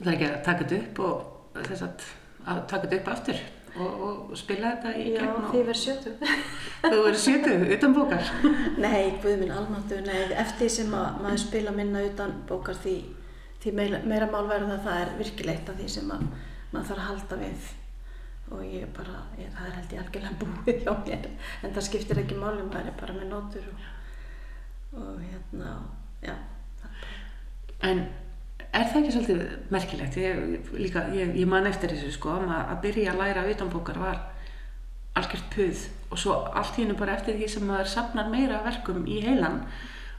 Það 0.00 0.10
er 0.10 0.14
ekki 0.16 0.28
að 0.30 0.36
taka 0.48 0.66
þetta 0.66 0.82
upp 0.82 1.00
og 1.06 1.64
þess 1.66 1.86
að, 1.86 2.04
að 2.46 2.60
taka 2.70 2.86
þetta 2.86 3.00
upp 3.00 3.10
aftur 3.14 3.40
og, 3.76 4.04
og 4.30 4.38
spila 4.38 4.72
þetta 4.74 4.92
í 4.96 5.06
Já, 5.12 5.20
gegn 5.20 5.32
og 5.36 5.48
því 5.52 5.62
verð 5.68 5.80
sjötu. 5.80 6.12
þú 6.90 7.00
verður 7.04 7.18
sjötuð 7.24 7.64
utan 7.76 7.96
bókar. 7.96 8.30
Nei, 8.84 9.02
guð 9.22 9.36
minn 9.42 9.52
almáttu, 9.54 9.98
nei, 10.06 10.20
eftir 10.42 10.72
sem 10.72 10.94
að 10.96 11.20
maður 11.24 11.42
spila 11.44 11.74
minna 11.76 12.04
utan 12.06 12.38
bókar 12.48 12.78
því, 12.80 12.96
því 13.62 13.74
meira, 13.76 14.00
meira 14.08 14.30
mál 14.30 14.48
verður 14.48 14.72
það, 14.72 14.88
það 14.88 15.02
er 15.04 15.12
virkilegt 15.20 15.70
af 15.70 15.78
því 15.78 15.90
sem 15.96 16.14
að 16.16 16.24
maður 16.70 16.88
þarf 16.90 16.96
að 16.96 17.06
halda 17.10 17.40
við 17.44 17.68
og 18.50 18.62
ég 18.66 18.88
bara, 18.96 19.20
ég, 19.38 19.50
það 19.54 19.66
er 19.68 19.76
held 19.78 19.92
ég 19.94 20.00
algjörlega 20.02 20.38
búið 20.40 20.80
hjá 20.82 20.92
mér, 21.04 21.28
en 21.62 21.74
það 21.76 21.86
skiptir 21.86 22.22
ekki 22.24 22.38
máli, 22.38 22.64
maður 22.66 22.90
er 22.90 22.96
bara 22.98 23.14
með 23.14 23.28
nótur 23.30 23.68
og, 23.70 23.84
og 24.98 25.20
hérna, 25.22 25.76
já, 26.24 26.34
það 26.80 26.96
er 26.96 27.18
En 27.90 28.02
er 28.72 28.90
það 28.90 29.00
ekki 29.00 29.14
svolítið 29.14 29.40
merkilegt? 29.74 30.18
Ég, 30.20 30.68
líka, 30.78 31.06
ég, 31.14 31.32
ég 31.40 31.48
man 31.50 31.68
eftir 31.70 31.92
þessu 31.94 32.12
sko 32.14 32.36
að 32.36 32.52
að 32.60 32.82
byrja 32.84 33.14
að 33.14 33.22
læra 33.24 33.46
utan 33.54 33.72
bókar 33.72 33.98
var 34.00 34.20
algjört 35.18 35.48
puð 35.54 35.86
og 36.10 36.20
svo 36.22 36.36
allt 36.56 36.78
hennu 36.78 36.94
bara 36.98 37.16
eftir 37.18 37.38
því 37.38 37.48
sem 37.50 37.66
maður 37.66 37.90
safnar 37.92 38.30
meira 38.30 38.62
verkum 38.66 39.02
í 39.10 39.20
heilan 39.24 39.64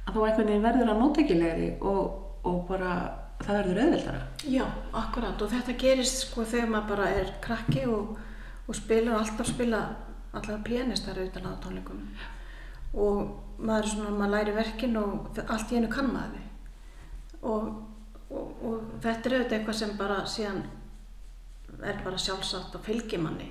að 0.06 0.16
þú 0.16 0.26
einhvern 0.26 0.52
veginn 0.52 0.66
verður 0.66 0.92
að 0.92 1.02
nótækilegri 1.02 1.70
og, 1.80 2.04
og 2.48 2.62
bara 2.68 2.94
það 3.42 3.58
verður 3.58 3.82
auðveldara. 3.86 4.22
Já, 4.52 4.66
akkurat 5.00 5.42
og 5.42 5.52
þetta 5.52 5.78
gerist 5.82 6.26
sko 6.26 6.46
þegar 6.46 6.74
maður 6.76 6.92
bara 6.96 7.10
er 7.22 7.34
krakki 7.44 7.86
og, 7.90 8.16
og 8.68 8.78
spilar 8.78 9.16
og 9.16 9.24
alltaf 9.24 9.50
spila 9.50 9.82
allavega 10.32 10.64
pianistar 10.68 11.20
utan 11.20 11.50
á 11.50 11.54
tónleikum 11.64 12.04
og 12.94 13.62
maður 13.62 13.86
er 13.86 13.90
svona, 13.94 14.12
maður 14.16 14.34
læri 14.36 14.56
verkin 14.56 14.98
og 15.00 15.40
allt 15.48 15.74
einu 15.74 15.90
kann 15.92 16.12
maður 16.12 16.48
og, 17.42 17.68
og, 18.32 18.63
og 18.65 18.94
þetta 19.04 19.30
er 19.30 19.36
auðvitað 19.38 19.58
eitthvað 19.58 19.80
sem 19.82 19.98
bara 20.00 20.22
síðan 20.30 20.62
er 21.88 22.00
bara 22.04 22.20
sjálfsagt 22.22 22.78
og 22.78 22.86
fylgir 22.86 23.22
manni 23.24 23.50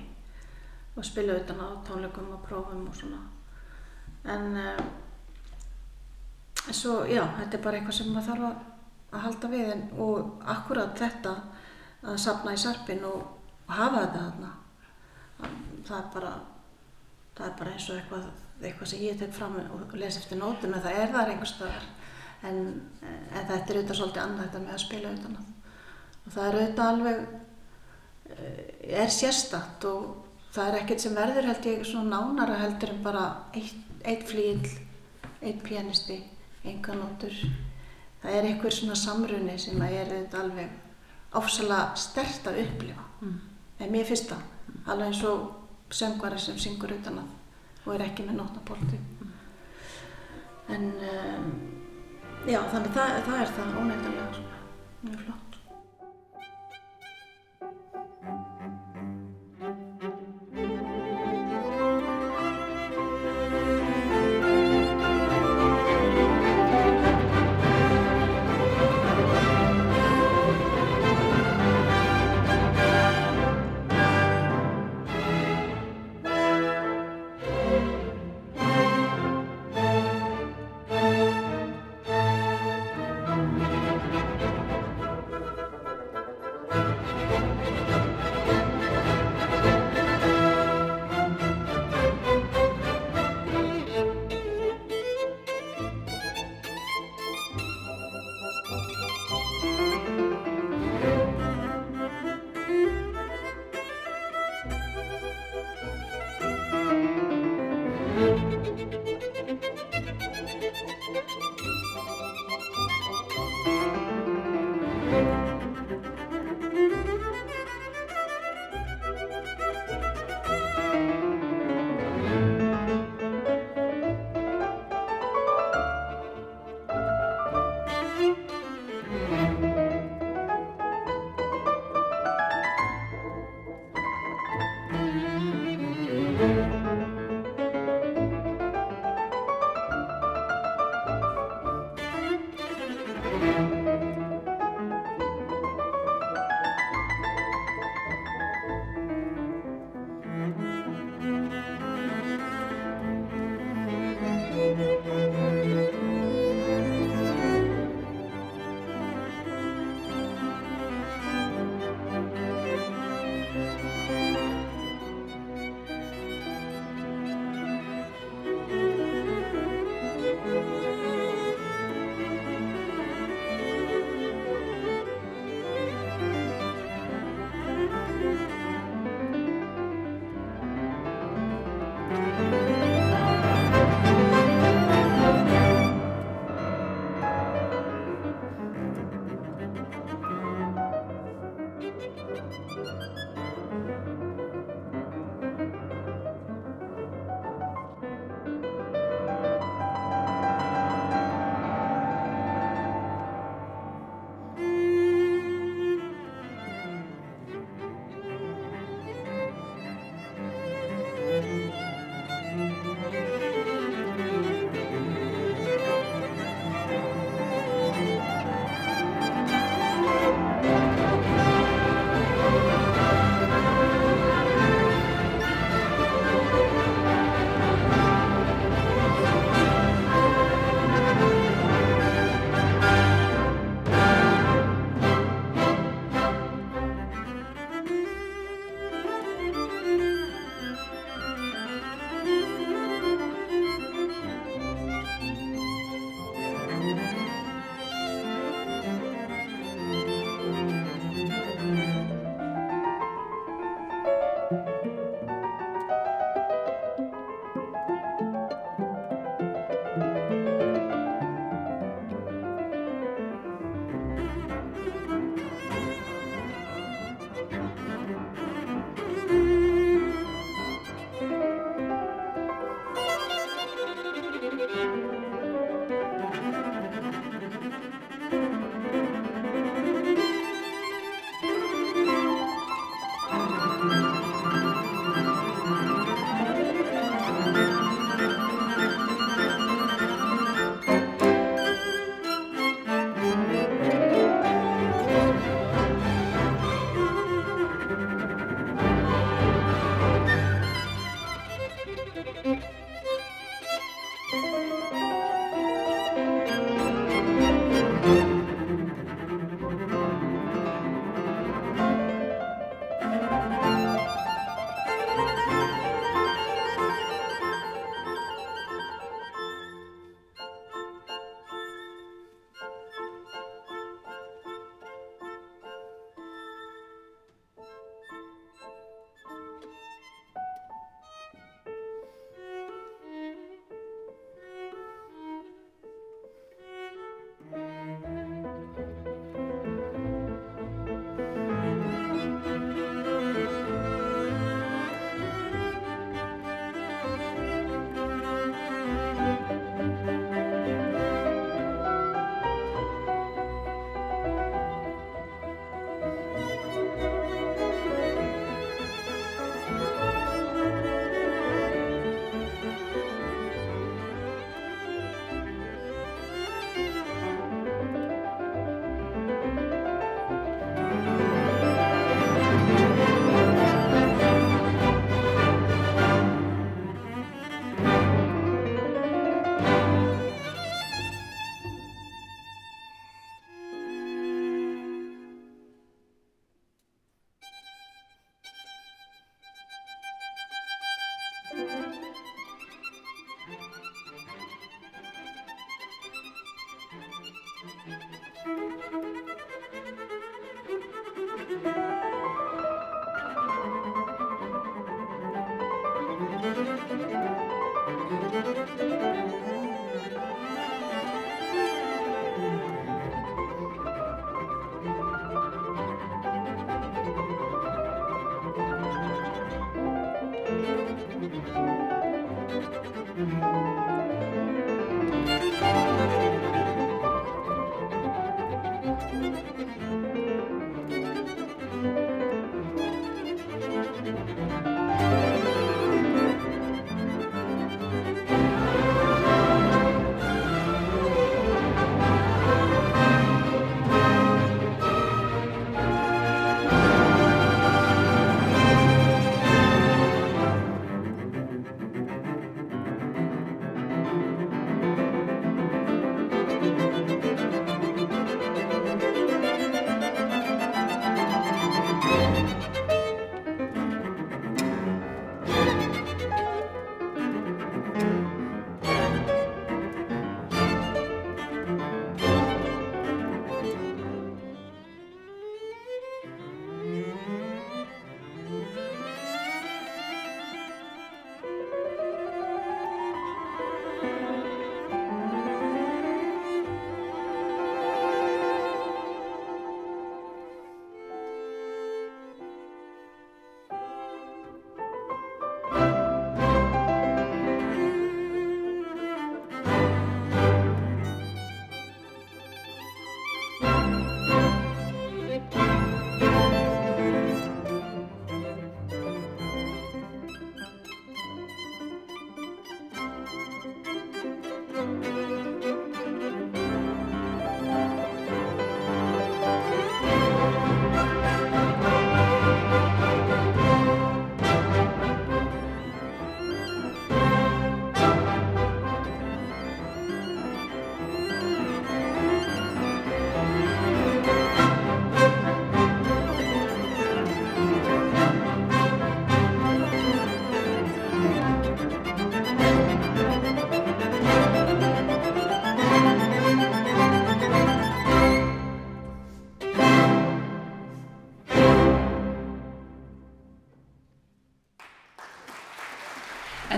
og 0.95 1.05
spila 1.07 1.37
utan 1.39 1.61
á 1.63 1.67
tónleikum 1.87 2.33
og 2.35 2.43
prófum 2.45 2.87
og 2.89 2.95
svona. 2.95 3.21
En 4.27 4.57
uh, 4.59 4.81
svo, 6.69 7.05
já, 7.07 7.23
þetta 7.39 7.57
er 7.57 7.63
bara 7.63 7.79
eitthvað 7.79 7.97
sem 7.97 8.11
maður 8.11 8.27
þarf 8.29 8.47
að, 8.49 8.65
að 9.11 9.23
halda 9.25 9.51
við. 9.53 9.69
En, 9.75 9.85
og 10.03 10.43
akkurat 10.55 10.97
þetta 10.99 11.35
að 12.01 12.19
safna 12.21 12.55
í 12.57 12.59
sarpin 12.59 13.05
og, 13.07 13.23
og 13.67 13.73
hafa 13.77 14.03
þetta 14.05 14.25
þarna 14.25 14.51
það 15.87 15.97
er 15.97 16.07
bara 16.13 16.31
það 17.37 17.47
er 17.47 17.57
bara 17.59 17.73
eins 17.73 17.89
og 17.89 17.97
eitthvað, 17.97 18.29
eitthvað 18.61 18.91
sem 18.91 19.03
ég 19.05 19.19
tek 19.19 19.33
fram 19.35 19.57
og 19.61 19.95
les 19.97 20.17
eftir 20.19 20.39
nótum 20.39 20.75
en 20.75 20.83
það 20.83 20.99
er 21.01 21.13
þar 21.15 21.33
einhvers 21.33 21.53
staðar 21.55 21.87
en, 22.47 22.59
en 23.01 23.47
þetta 23.47 23.55
er 23.55 23.79
auðvitað 23.79 23.97
svolítið 23.99 24.23
annað 24.25 24.45
þetta 24.45 24.63
með 24.65 24.75
að 24.75 24.83
spila 24.85 25.15
utan 25.15 25.39
að 25.39 25.49
og 26.21 26.33
það 26.35 26.47
er 26.47 26.57
auðvitað 26.57 26.91
alveg 26.91 27.23
eh, 28.35 29.01
er 29.01 29.13
sérstakt 29.13 29.87
og 29.89 30.05
það 30.51 30.67
er 30.67 30.77
ekkert 30.81 31.03
sem 31.03 31.17
verður 31.17 31.49
held 31.49 31.67
ég 31.71 31.83
svona 31.87 32.21
nánara 32.21 32.59
heldur 32.61 32.93
en 32.93 33.03
bara 33.05 33.25
eitt, 33.57 33.91
eitt 34.05 34.25
flíl, 34.29 34.61
eitt 35.41 35.61
pianisti, 35.65 36.19
enga 36.67 36.95
nótur. 36.97 37.35
Það 38.21 38.37
er 38.37 38.47
einhver 38.51 38.75
svona 38.75 38.97
samrunni 38.99 39.57
sem 39.59 39.81
að 39.81 39.97
er 39.97 40.13
auðvitað 40.13 40.43
alveg 40.43 41.37
ofsalega 41.39 41.97
stert 41.97 42.49
að 42.51 42.61
upplifa. 42.65 43.05
Mm. 43.21 43.37
En 43.81 43.93
mér 43.95 44.05
finnst 44.05 44.29
það, 44.29 44.43
alveg 44.85 45.07
eins 45.07 45.23
og 45.25 45.93
söngvari 45.95 46.39
sem 46.39 46.59
syngur 46.61 46.93
utan 46.99 47.23
að 47.23 47.37
og 47.81 47.95
er 47.95 48.03
ekki 48.05 48.27
með 48.27 48.37
nótnapolti. 48.37 48.99
En 50.69 50.83
um, 51.01 51.47
já, 52.47 52.59
þannig 52.71 52.95
það, 52.97 53.15
það 53.27 53.39
er 53.43 53.53
það 53.57 53.71
svona, 54.33 54.59
mjög 55.05 55.23
flott. 55.25 55.40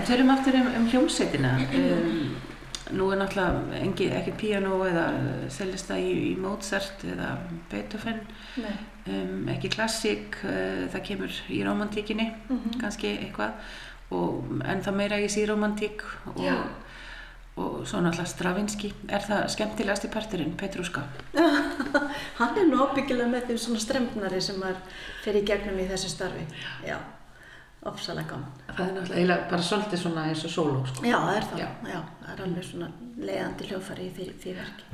En 0.04 0.12
erum 0.12 0.30
aftur 0.34 0.54
um, 0.58 0.66
um 0.76 0.86
hljómsveitina. 0.92 1.50
Um, 1.72 2.34
nú 2.92 3.06
er 3.08 3.16
náttúrulega 3.22 3.78
engi, 3.78 4.10
ekki 4.12 4.34
piano 4.36 4.82
eða 4.84 5.04
selista 5.48 5.96
í, 5.96 6.10
í 6.28 6.32
Mozart 6.36 7.06
eða 7.08 7.30
Beethoven, 7.70 8.20
um, 8.60 9.48
ekki 9.54 9.70
klassík, 9.72 10.36
uh, 10.44 10.84
það 10.92 11.06
kemur 11.08 11.40
í 11.48 11.62
romantíkinni, 11.64 12.28
mm 12.34 12.58
-hmm. 12.58 12.76
kannski 12.82 13.14
eitthvað, 13.14 13.56
og, 14.10 14.44
en 14.60 14.84
það 14.84 15.00
meira 15.00 15.22
í 15.24 15.32
síromantík 15.32 16.04
og, 16.34 16.44
og 17.56 17.88
svo 17.88 18.04
náttúrulega 18.04 18.28
Stravinsky. 18.34 18.92
Er 19.08 19.24
það 19.24 19.48
skemmtilegast 19.56 20.04
í 20.04 20.12
parturinn, 20.12 20.56
Petruska? 20.56 21.08
Hann 22.38 22.58
er 22.58 22.68
nú 22.68 22.84
ábyggilega 22.84 23.32
með 23.32 23.46
því 23.48 23.58
svona 23.58 23.80
stremnari 23.80 24.40
sem 24.40 24.62
er 24.62 24.76
fyrir 25.24 25.44
gegnum 25.44 25.80
í 25.80 25.88
þessu 25.88 26.12
starfi. 26.12 26.44
Já 26.84 26.98
ofsalega 27.90 28.28
gaman. 28.30 28.50
Það 28.74 28.84
er 28.86 28.92
náttúrulega 28.98 29.36
bara 29.50 29.62
svolítið 29.68 29.98
svona 30.02 30.22
eins 30.30 30.42
og 30.48 30.52
sóló 30.54 30.80
sko. 30.88 31.00
Já, 31.06 31.18
það 31.20 31.36
er 31.36 31.44
það. 31.50 31.58
Já. 31.60 31.68
Já, 31.92 32.00
það 32.24 32.32
er 32.34 32.40
alveg 32.48 32.64
svona 32.70 32.88
leiðandi 33.28 33.62
hljófari 33.70 34.04
í 34.08 34.10
því, 34.16 34.26
því 34.42 34.50
verki. 34.58 34.84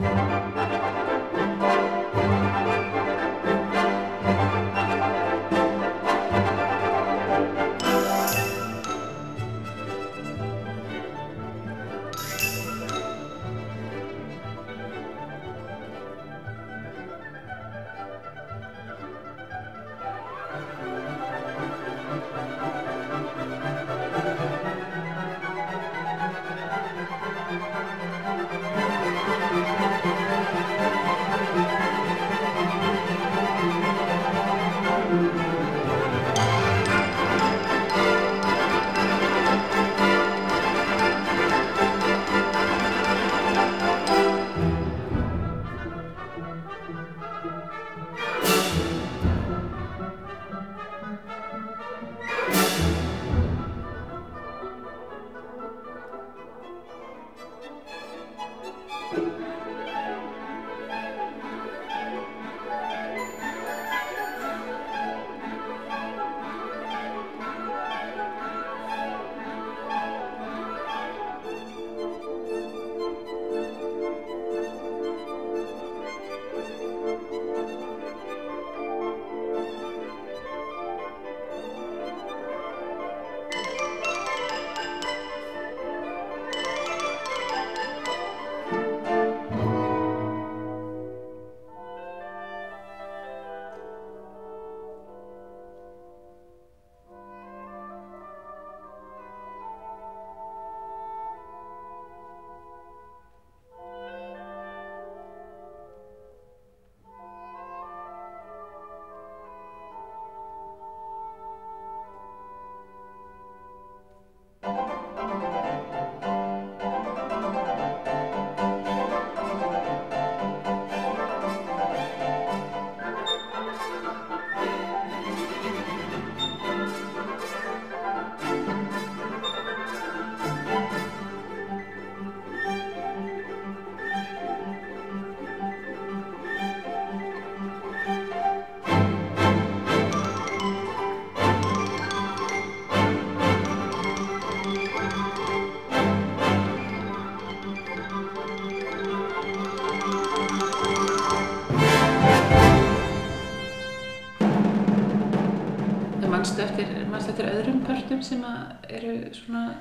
Pörtum 158.10 158.22
sem 158.26 158.44
eru 158.90 159.12
svona 159.34 159.76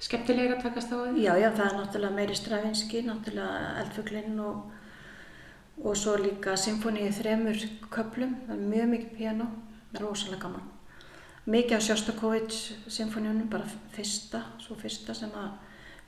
skemmtilega 0.00 0.56
að 0.56 0.62
takast 0.64 0.92
á 0.92 0.96
því? 0.96 1.24
Já, 1.26 1.32
já, 1.36 1.48
það 1.52 1.66
er 1.66 1.74
náttúrulega 1.76 2.16
meiri 2.16 2.36
Stravinski, 2.38 3.02
náttúrulega 3.04 3.72
Eldfuglinn 3.82 4.38
og, 4.40 4.70
og 5.84 5.98
svo 5.98 6.14
líka 6.16 6.54
symfóníið 6.56 7.18
þremur 7.18 7.64
köplum, 7.92 8.32
það 8.46 8.54
er 8.54 8.70
mjög 8.72 8.88
mikið 8.94 9.12
piano, 9.18 9.50
rosalega 10.00 10.40
gaman. 10.46 10.70
Mikið 11.50 11.76
af 11.76 11.84
Sjóstakovits 11.84 12.62
symfóníunum, 12.88 13.50
bara 13.52 13.68
fyrsta, 13.92 14.40
svo 14.64 14.78
fyrsta 14.80 15.16
sem 15.16 15.36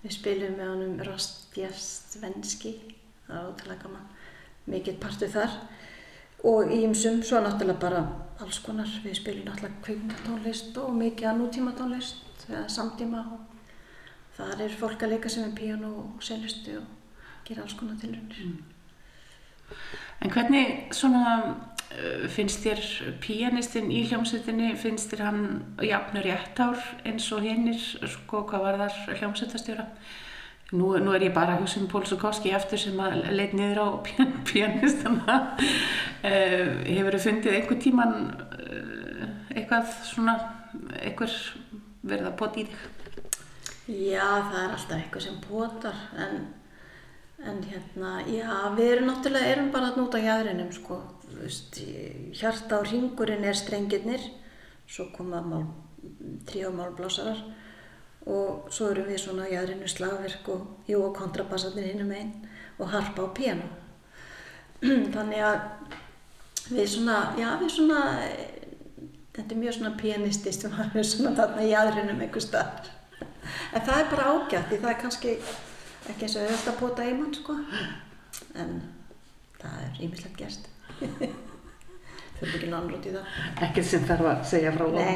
við 0.02 0.16
spilum 0.16 0.56
með 0.56 0.72
honum 0.72 1.04
Rastjastvenski, 1.04 2.78
það 3.28 3.36
er 3.42 3.52
ótrúlega 3.52 3.84
gaman, 3.84 4.08
mikið 4.72 5.00
partu 5.04 5.28
þar 5.36 5.60
og 6.44 6.72
ímsum, 6.74 7.22
svo 7.22 7.40
náttúrulega 7.40 7.80
bara 7.80 8.02
alls 8.42 8.58
konar, 8.64 8.90
við 9.04 9.20
spilum 9.20 9.46
náttúrulega 9.46 9.82
kveikmyndatónlist 9.86 10.78
og 10.82 10.94
mikið 10.98 11.30
að 11.30 11.40
nútíma 11.40 11.74
tónlist 11.78 12.46
eða 12.48 12.64
samtíma 12.68 13.22
og 13.36 13.40
þar 14.36 14.64
er 14.64 14.78
fólk 14.80 15.04
að 15.04 15.14
leika 15.14 15.30
sem 15.30 15.46
er 15.46 15.54
piano 15.56 15.92
og 16.02 16.24
seljustu 16.24 16.78
og 16.80 17.46
gera 17.46 17.62
alls 17.62 17.76
konar 17.78 18.00
tilröndis 18.00 18.44
mm. 18.46 18.60
En 20.22 20.30
hvernig 20.30 20.94
svona 20.94 21.22
uh, 21.42 22.26
finnst 22.30 22.62
þér 22.66 22.82
pianistinn 23.22 23.90
í 23.90 24.02
hljómsveitinni, 24.10 24.74
finnst 24.78 25.10
þér 25.12 25.24
hann 25.26 25.46
jafnur 25.82 26.26
rétt 26.26 26.60
ár 26.62 26.82
eins 27.08 27.30
og 27.34 27.46
hinnir, 27.46 27.80
sko 27.80 28.44
hvað 28.50 28.66
var 28.66 28.80
þar 28.82 29.16
hljómsveitastjóra? 29.20 29.86
Nú, 30.72 30.94
nú 31.04 31.12
er 31.12 31.26
ég 31.26 31.34
bara 31.36 31.52
að 31.52 31.66
hugsa 31.66 31.82
um 31.82 31.88
Pól 31.92 32.06
Sukovski 32.08 32.52
eftir 32.56 32.80
sem 32.80 33.00
að 33.04 33.26
leit 33.36 33.52
niður 33.56 33.82
á 33.84 33.86
pianistana. 34.48 35.36
Uh, 36.22 36.84
hefur 36.86 37.16
þið 37.16 37.24
fundið 37.24 37.54
einhver 37.56 37.78
tíman 37.82 38.12
uh, 38.30 39.22
eitthvað 39.50 39.88
svona, 40.06 40.36
eitthvað 41.00 41.32
verið 42.06 42.28
að 42.28 42.36
pota 42.38 42.60
í 42.60 42.66
þig? 42.68 42.84
Já, 43.90 44.22
það 44.22 44.58
er 44.60 44.76
alltaf 44.76 44.92
eitthvað 45.00 45.24
sem 45.24 45.40
potar 45.42 45.98
en, 46.22 46.36
en 47.42 47.58
hérna, 47.66 48.12
já, 48.30 48.52
við 48.78 48.92
erum 48.92 49.10
náttúrulega, 49.10 49.50
erum 49.56 49.72
bara 49.74 49.90
að 49.90 49.98
núta 49.98 50.22
jæðrinum 50.22 50.70
sko. 50.78 51.00
Vist, 51.40 51.82
hjarta 52.38 52.78
á 52.78 52.86
ringurinn 52.86 53.42
er 53.50 53.58
strengirnir, 53.58 54.28
svo 54.86 55.08
koma 55.16 55.42
mál, 55.42 55.66
tríomálblásarar 56.52 57.42
og 58.30 58.70
svo 58.70 58.90
erum 58.92 59.08
við 59.10 59.22
svona 59.24 59.48
jæðrinu 59.50 59.88
slagverk 59.90 60.48
og, 60.54 60.66
jú, 60.86 61.02
og 61.02 61.16
kontrabassarnir 61.16 61.90
hinnum 61.90 62.12
einn 62.14 62.32
og 62.78 62.90
harpa 62.92 63.26
og 63.26 63.34
piano 63.34 63.66
þannig 65.14 65.42
að 65.46 65.60
við 66.72 66.88
svona, 66.94 67.18
já 67.38 67.48
við 67.60 67.74
svona 67.76 68.00
þetta 69.32 69.48
er 69.48 69.60
mjög 69.64 69.78
svona 69.78 69.96
pianistist 69.98 70.66
við 70.68 70.80
erum 70.84 71.10
svona 71.10 71.36
þarna 71.40 71.68
jæðrinum 71.68 72.24
einhver 72.24 72.44
starf 72.44 72.90
en 73.72 73.84
það 73.84 73.98
er 73.98 74.10
bara 74.10 74.32
ágætt 74.32 74.68
því 74.70 74.80
það 74.82 74.90
er 74.92 75.00
kannski 75.02 75.36
ekki 76.10 76.26
eins 76.26 76.36
og 76.36 76.44
auðvitað 76.48 76.72
að 76.72 76.80
bota 76.80 77.06
í 77.06 77.14
mann 77.16 77.32
sko. 77.36 77.56
En 78.58 78.76
það 79.62 79.80
er 79.86 80.04
ímislegt 80.06 80.38
gerst 80.38 80.68
þurfum 82.42 82.54
ekki 82.58 82.70
náttúrulega 82.72 82.98
út 82.98 83.06
í 83.06 83.14
það. 83.14 83.34
Ekkert 83.68 83.90
sem 83.92 84.06
þarf 84.08 84.30
að 84.32 84.46
segja 84.50 84.72
frá 84.74 84.86
nei, 84.96 85.12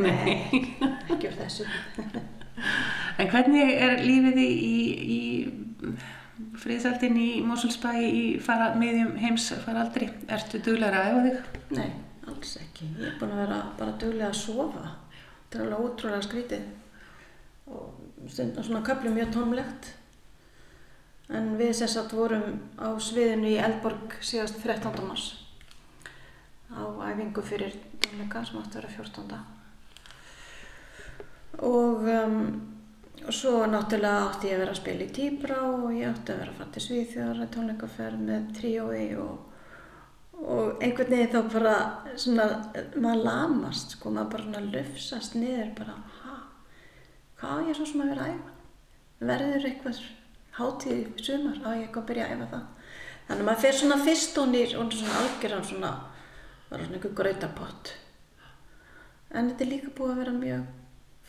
nei, 0.00 0.34
ekki 1.14 1.30
úr 1.30 1.38
þessu 1.40 1.68
En 3.20 3.30
hvernig 3.32 3.70
er 3.80 4.02
lífið 4.04 4.38
í, 4.42 4.48
í, 4.66 4.80
í 5.16 5.92
friðsaldin 6.60 7.16
í 7.20 7.28
Mosulsbæ 7.46 7.92
í 8.02 8.24
fara, 8.44 8.72
miðjum 8.78 9.14
heims 9.22 9.48
faraldri? 9.64 10.10
Ertu 10.32 10.60
duglegar 10.60 10.98
að 10.98 11.08
æfa 11.08 11.22
þig? 11.26 11.60
Nei, 11.78 11.88
alls 12.28 12.56
ekki. 12.60 12.90
Ég 12.98 13.08
er 13.08 13.16
búin 13.20 13.32
að 13.32 13.42
vera 13.44 13.60
bara 13.78 13.96
duglega 14.02 14.32
að 14.32 14.40
sofa. 14.42 14.84
Þetta 15.46 15.58
er 15.58 15.64
alveg 15.66 15.86
ótrúlega 15.86 16.26
skrítið 16.26 16.66
og 17.72 18.28
stundum 18.30 18.66
svona 18.66 18.84
köflum 18.86 19.16
mjög 19.16 19.32
tónlegt. 19.38 19.90
En 21.36 21.54
við 21.58 21.72
sérstætt 21.80 22.14
vorum 22.14 22.60
á 22.78 22.92
sviðinu 23.02 23.50
í 23.50 23.58
Elborg 23.58 24.20
síðast 24.22 24.60
13. 24.62 25.02
mars 25.08 25.32
á 26.70 26.82
æfingu 27.08 27.42
fyrir 27.46 27.74
tónleika 28.02 28.44
sem 28.44 28.60
átti 28.60 28.78
að 28.78 28.82
vera 28.84 28.96
14. 29.00 29.55
Og 31.64 32.04
um, 32.04 32.40
svo 33.32 33.64
náttúrulega 33.66 34.26
átti 34.28 34.50
ég 34.50 34.58
að 34.58 34.62
vera 34.62 34.72
að 34.74 34.80
spila 34.80 35.06
í 35.06 35.12
Tíbrá 35.16 35.58
og 35.64 35.86
ég 35.96 36.10
átti 36.10 36.34
að 36.34 36.42
vera 36.42 36.52
að 36.66 36.72
til 36.74 36.82
Svíþjóðar 36.84 37.48
tónleikaferð 37.54 38.20
með 38.26 38.50
tríói 38.58 39.06
og, 39.22 39.64
og 40.36 40.84
einhvern 40.84 41.14
veginn 41.14 41.32
þá 41.32 41.54
bara 41.54 41.74
svona, 42.14 42.46
maður 42.94 43.24
lamast 43.24 43.96
sko, 43.96 44.12
maður 44.12 44.30
bara 44.34 44.46
svona 44.46 44.62
lufsast 44.76 45.38
niður 45.38 45.72
bara, 45.80 45.96
ha, 46.20 46.36
hvað 47.40 47.64
á 47.64 47.66
ég 47.70 47.80
svo 47.80 47.88
sem 47.88 48.04
að 48.04 48.12
vera 48.12 48.28
að 48.28 48.36
æfa? 48.36 48.54
Verður 49.32 49.68
eitthvað 49.70 50.00
hátíð 50.60 51.04
sumar 51.24 51.60
á 51.64 51.70
ég 51.80 51.96
að 51.96 52.08
byrja 52.12 52.28
að 52.28 52.34
æfa 52.36 52.50
það? 52.54 52.72
Þannig 53.26 53.42
að 53.42 53.46
maður 53.48 53.62
fer 53.64 53.78
svona 53.80 54.02
fyrst 54.06 54.36
og 54.38 54.50
nýr 54.52 54.76
og 54.78 54.92
svona 54.94 55.20
algjörðan 55.24 55.70
svona, 55.72 55.94
bara 56.68 56.84
svona 56.84 57.00
einhver 57.00 57.16
grautapott. 57.16 57.94
En 59.34 59.48
þetta 59.50 59.64
er 59.64 59.72
líka 59.72 59.96
búið 59.96 60.12
að 60.12 60.20
vera 60.22 60.34
mjög 60.36 60.66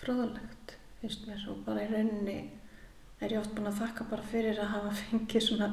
fróðalegt, 0.02 0.78
finnst 1.02 1.28
mér, 1.28 1.44
og 1.52 1.64
bara 1.66 1.84
í 1.84 1.90
rauninni 1.92 2.38
er 3.22 3.34
ég 3.34 3.42
oft 3.42 3.56
búin 3.58 3.70
að 3.72 3.82
þakka 3.82 4.08
bara 4.12 4.30
fyrir 4.32 4.60
að 4.62 4.74
hafa 4.76 4.94
fengið 5.02 5.46
svona 5.48 5.70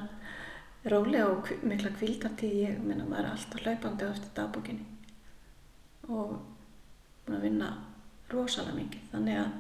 rólega 0.88 1.28
og 1.32 1.50
mikla 1.64 1.92
kvildatíð. 1.98 2.56
Ég 2.62 2.80
meina, 2.84 3.04
maður 3.08 3.26
er 3.26 3.30
alltaf 3.34 3.64
hlaupandi 3.64 4.08
á 4.08 4.12
eftir 4.14 4.34
dagbókinni 4.36 4.86
og 6.08 6.34
búin 7.24 7.38
að 7.38 7.46
vinna 7.48 7.70
rosalega 8.32 8.78
mikið. 8.78 9.06
Þannig 9.12 9.40
að 9.42 9.52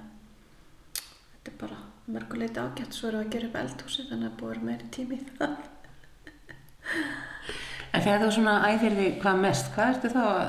þetta 1.34 1.52
er 1.52 1.60
bara 1.60 1.78
mörguleiti 2.16 2.60
ágætt. 2.64 2.96
Svo 2.96 3.12
við 3.12 3.20
að 3.22 3.32
gera 3.36 3.50
upp 3.50 3.60
eldhúsi, 3.62 4.08
þannig 4.10 4.30
að 4.30 4.38
búið 4.42 4.66
meiri 4.68 4.90
tími 4.92 5.20
í 5.20 5.30
það. 5.38 5.56
En 7.94 8.02
þegar 8.02 8.24
þú 8.24 8.30
svona 8.34 8.54
æfir 8.68 8.96
þig 8.98 9.18
hvað 9.22 9.42
mest, 9.44 9.68
hvað 9.74 9.92
ertu 9.92 10.10
þá 10.12 10.22
að, 10.24 10.48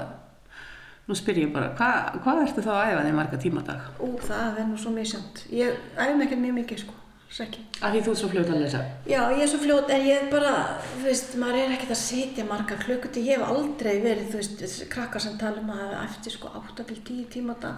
nú 1.05 1.15
spyr 1.17 1.41
ég 1.43 1.53
bara, 1.53 1.71
hvað, 1.77 2.19
hvað 2.25 2.43
ertu 2.47 2.63
þá 2.65 2.71
að 2.73 2.91
æfa 2.91 3.01
þig 3.05 3.17
marga 3.19 3.39
tíma 3.41 3.61
á 3.61 3.67
dag? 3.69 3.89
Ú, 4.01 4.11
það 4.25 4.61
er 4.61 4.69
nú 4.69 4.77
svo 4.81 4.93
misjönd. 4.95 5.41
Ég 5.53 5.81
æfum 5.93 6.23
ekkert 6.25 6.41
mjög 6.41 6.55
mikið, 6.59 6.81
sko. 6.85 6.95
Alls 7.25 7.41
ekki. 7.45 7.63
Af 7.81 7.91
því 7.91 8.01
þú 8.05 8.11
ert 8.11 8.19
svo 8.21 8.29
fljót 8.31 8.49
að 8.53 8.61
lesa. 8.63 8.81
Já, 9.09 9.19
ég 9.35 9.41
er 9.43 9.49
svo 9.51 9.59
fljót, 9.59 9.89
en 9.91 10.05
ég 10.07 10.21
er 10.21 10.27
bara, 10.31 10.53
þú 10.93 11.01
veist, 11.03 11.33
maður 11.41 11.59
er 11.61 11.73
ekkert 11.75 11.93
að 11.93 11.99
sitja 11.99 12.45
marga 12.47 12.77
klukkuti. 12.79 13.25
Ég 13.27 13.41
hef 13.41 13.49
aldrei 13.51 13.99
verið, 14.01 14.29
þú 14.31 14.39
veist, 14.39 14.85
krakkar 14.93 15.21
sem 15.25 15.37
tala 15.41 15.61
um 15.61 15.73
að 15.73 15.81
hafa 15.83 16.03
eftir 16.07 16.35
sko 16.37 16.53
8-10 16.61 17.25
tíma 17.33 17.57
á 17.59 17.63
dag. 17.65 17.77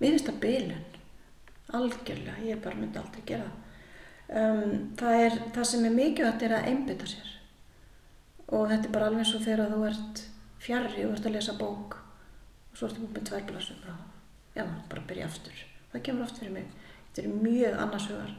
Mér 0.00 0.14
finnst 0.14 0.30
það 0.30 0.40
bilun. 0.46 0.86
Algjörlega, 1.76 2.38
ég 2.46 2.62
bara 2.64 2.78
myndi 2.80 2.98
aldrei 2.98 3.26
gera 3.28 3.46
það. 3.46 3.56
Um, 4.30 4.74
það, 4.98 5.22
er, 5.26 5.38
það 5.54 5.70
sem 5.70 5.86
er 5.86 5.94
mikilvægt 5.94 6.44
er 6.46 6.56
að 6.56 6.68
einbytta 6.70 7.06
sér. 7.10 7.32
Og 8.50 8.68
þetta 8.70 8.88
er 8.88 8.94
bara 8.94 9.10
alveg 9.10 9.34
og 9.34 9.44
þegar 9.44 9.74
þú 9.74 9.86
ert 9.90 10.22
fjarrri 10.62 11.04
svo 12.80 12.88
ertu 12.88 13.00
búin 13.04 13.46
blasur 13.46 13.76
bara, 13.84 13.96
já, 14.56 14.64
bara 14.88 15.02
byrja 15.08 15.26
aftur. 15.26 15.64
Það 15.92 16.02
kemur 16.06 16.24
oft 16.24 16.38
fyrir 16.38 16.54
mig. 16.54 16.70
Þetta 17.10 17.22
er 17.22 17.42
mjög 17.42 17.74
annarshugar. 17.82 18.30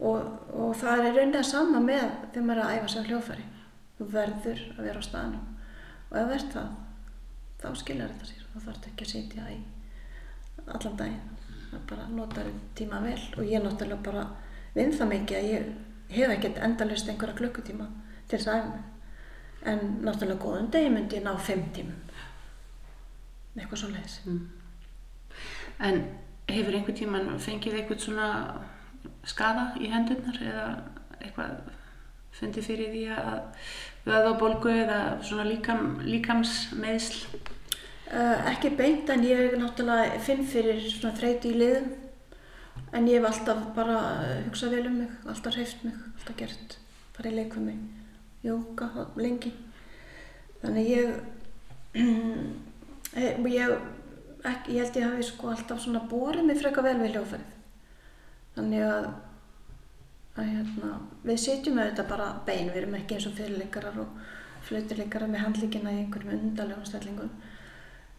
Og, 0.00 0.20
og 0.54 0.76
það 0.80 1.02
er 1.06 1.16
raunin 1.16 1.40
að 1.40 1.48
sama 1.48 1.80
með 1.82 2.06
þegar 2.30 2.46
maður 2.46 2.60
er 2.60 2.66
að 2.66 2.76
æfa 2.76 2.92
sig 2.92 3.00
á 3.02 3.08
hljóðfæri. 3.08 3.46
Þú 3.98 4.06
verður 4.14 4.62
að 4.76 4.86
vera 4.86 5.02
á 5.02 5.08
staðnum. 5.08 5.48
Og 6.10 6.16
ef 6.20 6.34
ert 6.36 6.54
það, 6.54 6.70
þá 7.62 7.68
skiljar 7.82 8.14
þetta 8.14 8.28
sér. 8.30 8.46
Þá 8.52 8.58
þarf 8.66 8.88
ekki 8.90 9.06
að 9.06 9.12
sitja 9.14 9.48
í 9.50 9.58
allan 10.66 11.00
daginn. 11.00 11.34
Það 11.70 11.82
bara 11.90 12.06
notar 12.14 12.52
tíma 12.78 13.02
vel. 13.04 13.18
Og 13.36 13.50
ég 13.50 13.64
náttúrulega 13.64 14.06
bara 14.06 14.24
vinn 14.76 14.94
það 14.94 15.12
mikið 15.16 15.40
að 15.40 15.50
ég 15.50 15.68
hef 16.14 16.36
ekkert 16.36 16.62
endalist 16.66 17.10
einhverja 17.10 17.40
klukkutíma 17.42 17.90
til 18.28 18.38
þess 18.38 18.52
að 18.52 18.60
æfa 18.60 18.72
mig. 18.76 18.86
En 19.70 19.84
náttúrulega 20.06 20.44
góðum 20.44 20.70
degi 20.72 20.94
myndi 20.94 21.18
ég 21.20 21.26
ná 21.26 21.34
fimm 21.40 21.66
tímum. 21.74 21.98
Eitthvað 23.56 23.82
svo 23.82 23.90
leiðis. 23.90 24.18
En 25.80 26.02
hefur 26.50 26.76
einhvern 26.76 26.98
tíman 26.98 27.30
fengið 27.42 27.80
eitthvað 27.80 28.04
svona 28.04 28.30
skada 29.26 29.70
í 29.80 29.90
hendurnar 29.90 30.40
eða 30.44 30.66
eitthvað 31.20 31.60
fundið 32.36 32.66
fyrir 32.66 32.92
því 32.94 33.04
að 33.14 33.40
vöðabólgu 34.06 34.74
eða 34.84 35.00
svona 35.26 35.46
líkam, 35.48 35.98
líkamsmeðsl? 36.06 37.24
Uh, 38.10 38.48
ekki 38.50 38.72
beint 38.74 39.10
en 39.12 39.22
ég 39.22 39.54
náttúrulega 39.60 40.18
finn 40.24 40.42
fyrir 40.50 40.80
svona 40.82 41.14
þreyti 41.14 41.52
í 41.52 41.58
liðum 41.60 41.90
en 42.96 43.06
ég 43.06 43.20
hef 43.20 43.28
alltaf 43.28 43.60
bara 43.76 43.98
hugsað 44.48 44.74
vel 44.74 44.86
um 44.88 44.96
mig, 45.02 45.12
alltaf 45.30 45.54
hreift 45.54 45.84
mig, 45.86 45.94
alltaf 46.16 46.38
gert, 46.40 46.74
farið 47.14 47.36
í 47.36 47.38
leik 47.38 47.54
við 47.54 47.68
mig, 47.68 47.84
jóka 48.42 48.88
lengi. 49.20 49.52
Þannig 50.64 50.90
ég, 50.90 51.12
ég, 53.16 53.72
ekki, 54.46 54.76
ég 54.76 54.84
held 54.84 54.96
ég 54.96 55.06
hafi 55.06 55.26
sko 55.26 55.50
alltaf 55.50 55.80
svona 55.82 56.02
borið 56.10 56.46
mig 56.46 56.60
freka 56.60 56.84
vel 56.84 56.98
við 57.00 57.16
hljófarið. 57.16 57.56
Þannig 58.56 58.84
að, 58.86 59.08
að 60.36 60.50
hérna, 60.50 60.92
við 61.24 61.40
sitjum 61.44 61.80
auðvitað 61.80 62.12
bara 62.12 62.28
bein, 62.46 62.68
við 62.70 62.82
erum 62.82 62.98
ekki 62.98 63.16
eins 63.16 63.28
og 63.30 63.36
fyrirleikarar 63.38 63.98
og 64.02 64.20
flauturleikarar 64.68 65.32
með 65.32 65.44
handlíkina 65.46 65.94
í 65.94 66.04
einhverjum 66.04 66.36
undarlegum 66.36 66.86
stellingum. 66.86 67.34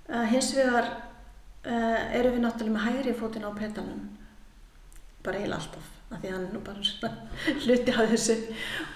Uh, 0.10 0.26
hins 0.32 0.52
vegar 0.58 0.90
uh, 0.92 2.00
erum 2.18 2.36
við 2.36 2.46
náttúrulega 2.46 2.76
með 2.76 2.86
hægri 2.88 3.16
fótinn 3.20 3.48
á 3.48 3.52
petanum, 3.56 4.06
bara 5.24 5.40
eiginlega 5.40 5.62
alltaf, 5.62 5.90
af 6.12 6.22
því 6.22 6.32
hann 6.34 6.46
er 6.48 6.56
nú 6.56 6.62
bara 6.66 6.84
svona 6.84 7.12
hluti 7.64 7.94
af 7.96 8.10
þessu 8.12 8.38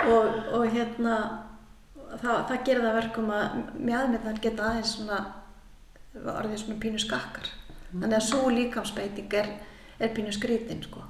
og, 0.10 0.40
og 0.58 0.66
hérna 0.74 1.18
það, 2.20 2.40
það 2.50 2.64
gerir 2.68 2.86
það 2.86 2.98
verkum 3.00 3.34
að 3.36 3.58
mjöðmyndan 3.78 4.42
geta 4.44 4.70
aðeins 4.70 4.96
svona 4.98 5.20
orðið 6.16 6.62
svona 6.62 6.80
pínu 6.84 7.02
skakkar. 7.02 7.50
Þannig 7.92 8.18
að 8.18 8.28
svo 8.28 8.50
líkamsbeiting 8.52 9.36
er, 9.40 9.52
er 10.00 10.16
pínu 10.16 10.34
skrítin 10.36 10.84
sko 10.84 11.04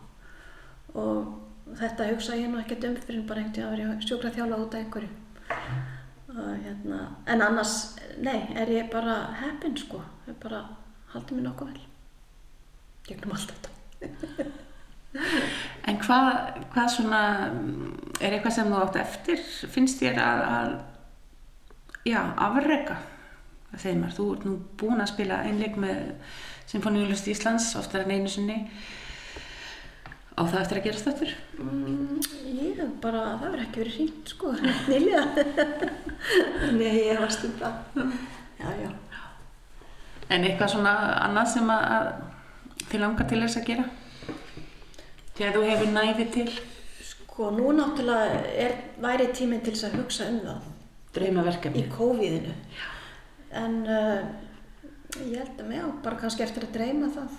og 0.95 1.76
þetta 1.80 2.10
hugsa 2.12 2.38
ég 2.39 2.51
nú 2.51 2.60
ekkert 2.62 2.86
um 2.88 2.95
fyrir 3.03 3.26
bara 3.28 3.43
einhvern 3.43 3.74
veginn 3.74 3.88
að 3.89 3.95
vera 3.95 4.08
sjúkla 4.08 4.32
þjála 4.36 4.60
út 4.64 4.76
af 4.76 4.84
einhverju. 4.84 5.10
Og, 6.36 6.51
hérna, 6.66 6.99
en 7.32 7.43
annars, 7.43 7.74
nei, 8.24 8.38
er 8.60 8.72
ég 8.72 8.89
bara 8.91 9.18
heppin 9.39 9.76
sko, 9.80 10.01
ég 10.28 10.38
bara 10.43 10.66
haldi 11.14 11.38
mér 11.38 11.49
nokkuð 11.49 11.72
vel 11.72 11.84
gegnum 13.08 13.36
allt 13.36 13.53
þetta. 13.53 14.51
En 15.88 15.95
hvað, 16.01 16.26
hvað 16.74 16.89
svona, 16.91 17.20
er 18.20 18.34
eitthvað 18.36 18.56
sem 18.58 18.68
þú 18.68 18.80
átt 18.82 18.97
eftir, 18.99 19.43
finnst 19.72 20.01
þér 20.01 20.18
að, 20.20 20.41
að 20.51 20.74
já, 22.10 22.18
afrega, 22.43 22.97
segir 23.74 23.97
maður, 23.99 24.18
þú 24.18 24.28
ert 24.34 24.45
nú 24.47 24.53
búin 24.80 25.03
að 25.03 25.11
spila 25.13 25.39
einleik 25.45 25.80
með 25.82 26.03
Sinfoníulust 26.70 27.28
Íslands, 27.32 27.72
oftar 27.80 28.05
en 28.05 28.13
einu 28.16 28.32
sinni, 28.32 28.59
á 30.36 30.41
það 30.43 30.61
eftir 30.61 30.80
að 30.80 30.86
gerast 30.88 31.09
þetta? 31.09 31.32
Mm, 31.63 32.22
ég 32.51 32.80
hef 32.80 32.93
bara, 33.03 33.24
það 33.39 33.43
verður 33.45 33.66
ekki 33.66 33.84
verið 33.84 33.97
hringt 33.99 34.32
sko, 34.34 34.53
nýlega. 34.91 35.26
Nei, 36.76 36.93
ég 37.05 37.22
var 37.22 37.34
stundra. 37.34 37.74
Já, 38.59 38.70
já. 38.82 38.93
En 40.34 40.45
eitthvað 40.47 40.74
svona 40.74 40.95
annað 41.22 41.51
sem 41.53 41.70
að, 41.70 42.13
þið 42.89 43.03
langar 43.03 43.30
til 43.30 43.43
þess 43.43 43.61
að 43.61 43.68
gera? 43.70 43.89
Þegar 45.36 45.57
þú 45.57 45.68
hefur 45.70 45.93
næði 45.93 46.26
til 46.34 46.47
Sko, 47.36 47.49
nú 47.51 47.74
náttúrulega 47.76 48.45
er, 48.63 48.76
væri 49.03 49.26
tíminn 49.36 49.59
til 49.59 49.74
þess 49.76 49.89
að 49.89 49.95
hugsa 49.99 50.28
um 50.32 50.38
það 50.45 50.68
draumaverkefni. 51.18 51.82
í 51.84 51.89
COVID-inu. 51.91 52.53
En 53.56 53.78
uh, 53.88 54.26
ég 55.24 55.38
held 55.39 55.62
að 55.62 55.70
mig 55.70 55.80
á 55.80 55.88
bara 56.03 56.20
kannski 56.20 56.43
eftir 56.43 56.66
að 56.68 56.76
dreyma 56.76 57.12
það, 57.16 57.36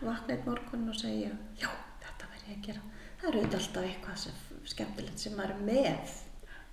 vakna 0.00 0.34
eitt 0.34 0.46
morgun 0.48 0.88
og 0.88 0.96
segja, 0.96 1.32
já, 1.60 1.68
þetta 2.00 2.30
verður 2.32 2.52
ég 2.52 2.56
að 2.56 2.66
gera. 2.68 2.84
Það 3.20 3.28
eru 3.30 3.40
auðvitað 3.40 3.60
alltaf 3.60 3.88
eitthvað 3.88 4.20
sem, 4.22 4.38
skemmtilegt 4.72 5.20
sem 5.20 5.34
maður 5.36 5.56
er 5.56 5.64
með 5.66 6.14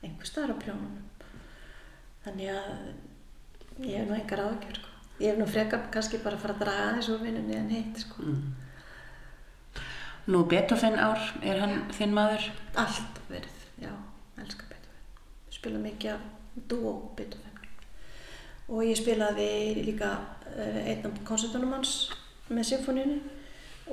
einhver 0.05 0.29
staðar 0.29 0.53
á 0.55 0.61
prjónunum. 0.61 1.09
Þannig 2.27 2.53
að 2.53 2.69
ég 3.87 3.97
hef 3.97 4.07
nú 4.07 4.15
engar 4.15 4.43
ágjör, 4.45 4.79
sko. 4.79 4.93
Ég 5.17 5.33
hef 5.33 5.41
nú 5.41 5.49
frekar 5.49 5.83
kannski 5.91 6.21
bara 6.23 6.37
að 6.37 6.45
fara 6.45 6.55
að 6.55 6.63
draga 6.63 7.03
úr 7.11 7.21
vinnunni 7.25 7.57
en 7.57 7.73
hitt, 7.73 8.01
sko. 8.05 8.23
Mm. 8.23 8.55
Nú 10.27 10.43
Beethoven 10.51 10.97
ár, 10.99 11.19
er 11.41 11.59
hann 11.63 11.77
þinn 11.95 12.15
maður? 12.15 12.49
Alltaf 12.75 13.29
verið, 13.31 13.59
já, 13.83 13.91
elska 14.43 14.67
Beethoven. 14.71 15.03
Spila 15.55 15.83
mikið 15.83 16.15
af 16.15 16.25
dúó 16.71 16.95
Beethoven. 17.19 17.46
Og 18.67 18.83
ég 18.83 18.99
spilaði 18.99 19.49
líka 19.79 20.11
uh, 20.17 20.79
einn 20.83 21.05
af 21.07 21.19
koncertunum 21.27 21.75
hans 21.77 21.93
með 22.49 22.69
symfóníunni 22.71 23.19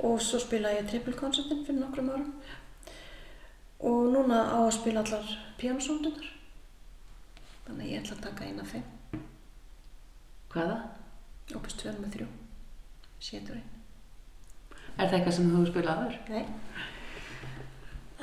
og 0.03 0.19
svo 0.23 0.39
spilaði 0.43 0.81
ég 0.81 0.89
trippelkonsertin 0.89 1.63
fyrir 1.67 1.79
nokkrum 1.81 2.11
árum 2.11 2.31
og 3.85 4.09
núna 4.11 4.41
á 4.51 4.59
að 4.63 4.73
spila 4.79 5.03
allar 5.03 5.29
píjónsóndunar 5.59 6.27
þannig 7.67 7.85
að 7.85 7.91
ég 7.91 8.01
ætla 8.03 8.17
að 8.17 8.25
taka 8.27 8.49
eina 8.49 8.67
fimm 8.67 9.23
Hvaða? 10.55 10.77
opust 11.55 11.83
2 11.83 11.95
með 12.01 12.19
3 12.19 12.27
sétur 13.29 13.59
einn 13.59 13.75
Er 14.95 15.09
það 15.09 15.15
eitthvað 15.17 15.33
sem 15.35 15.47
þú 15.51 15.57
hefur 15.59 15.71
spilað 15.73 15.97
aður? 16.01 16.13
Nei. 16.31 16.43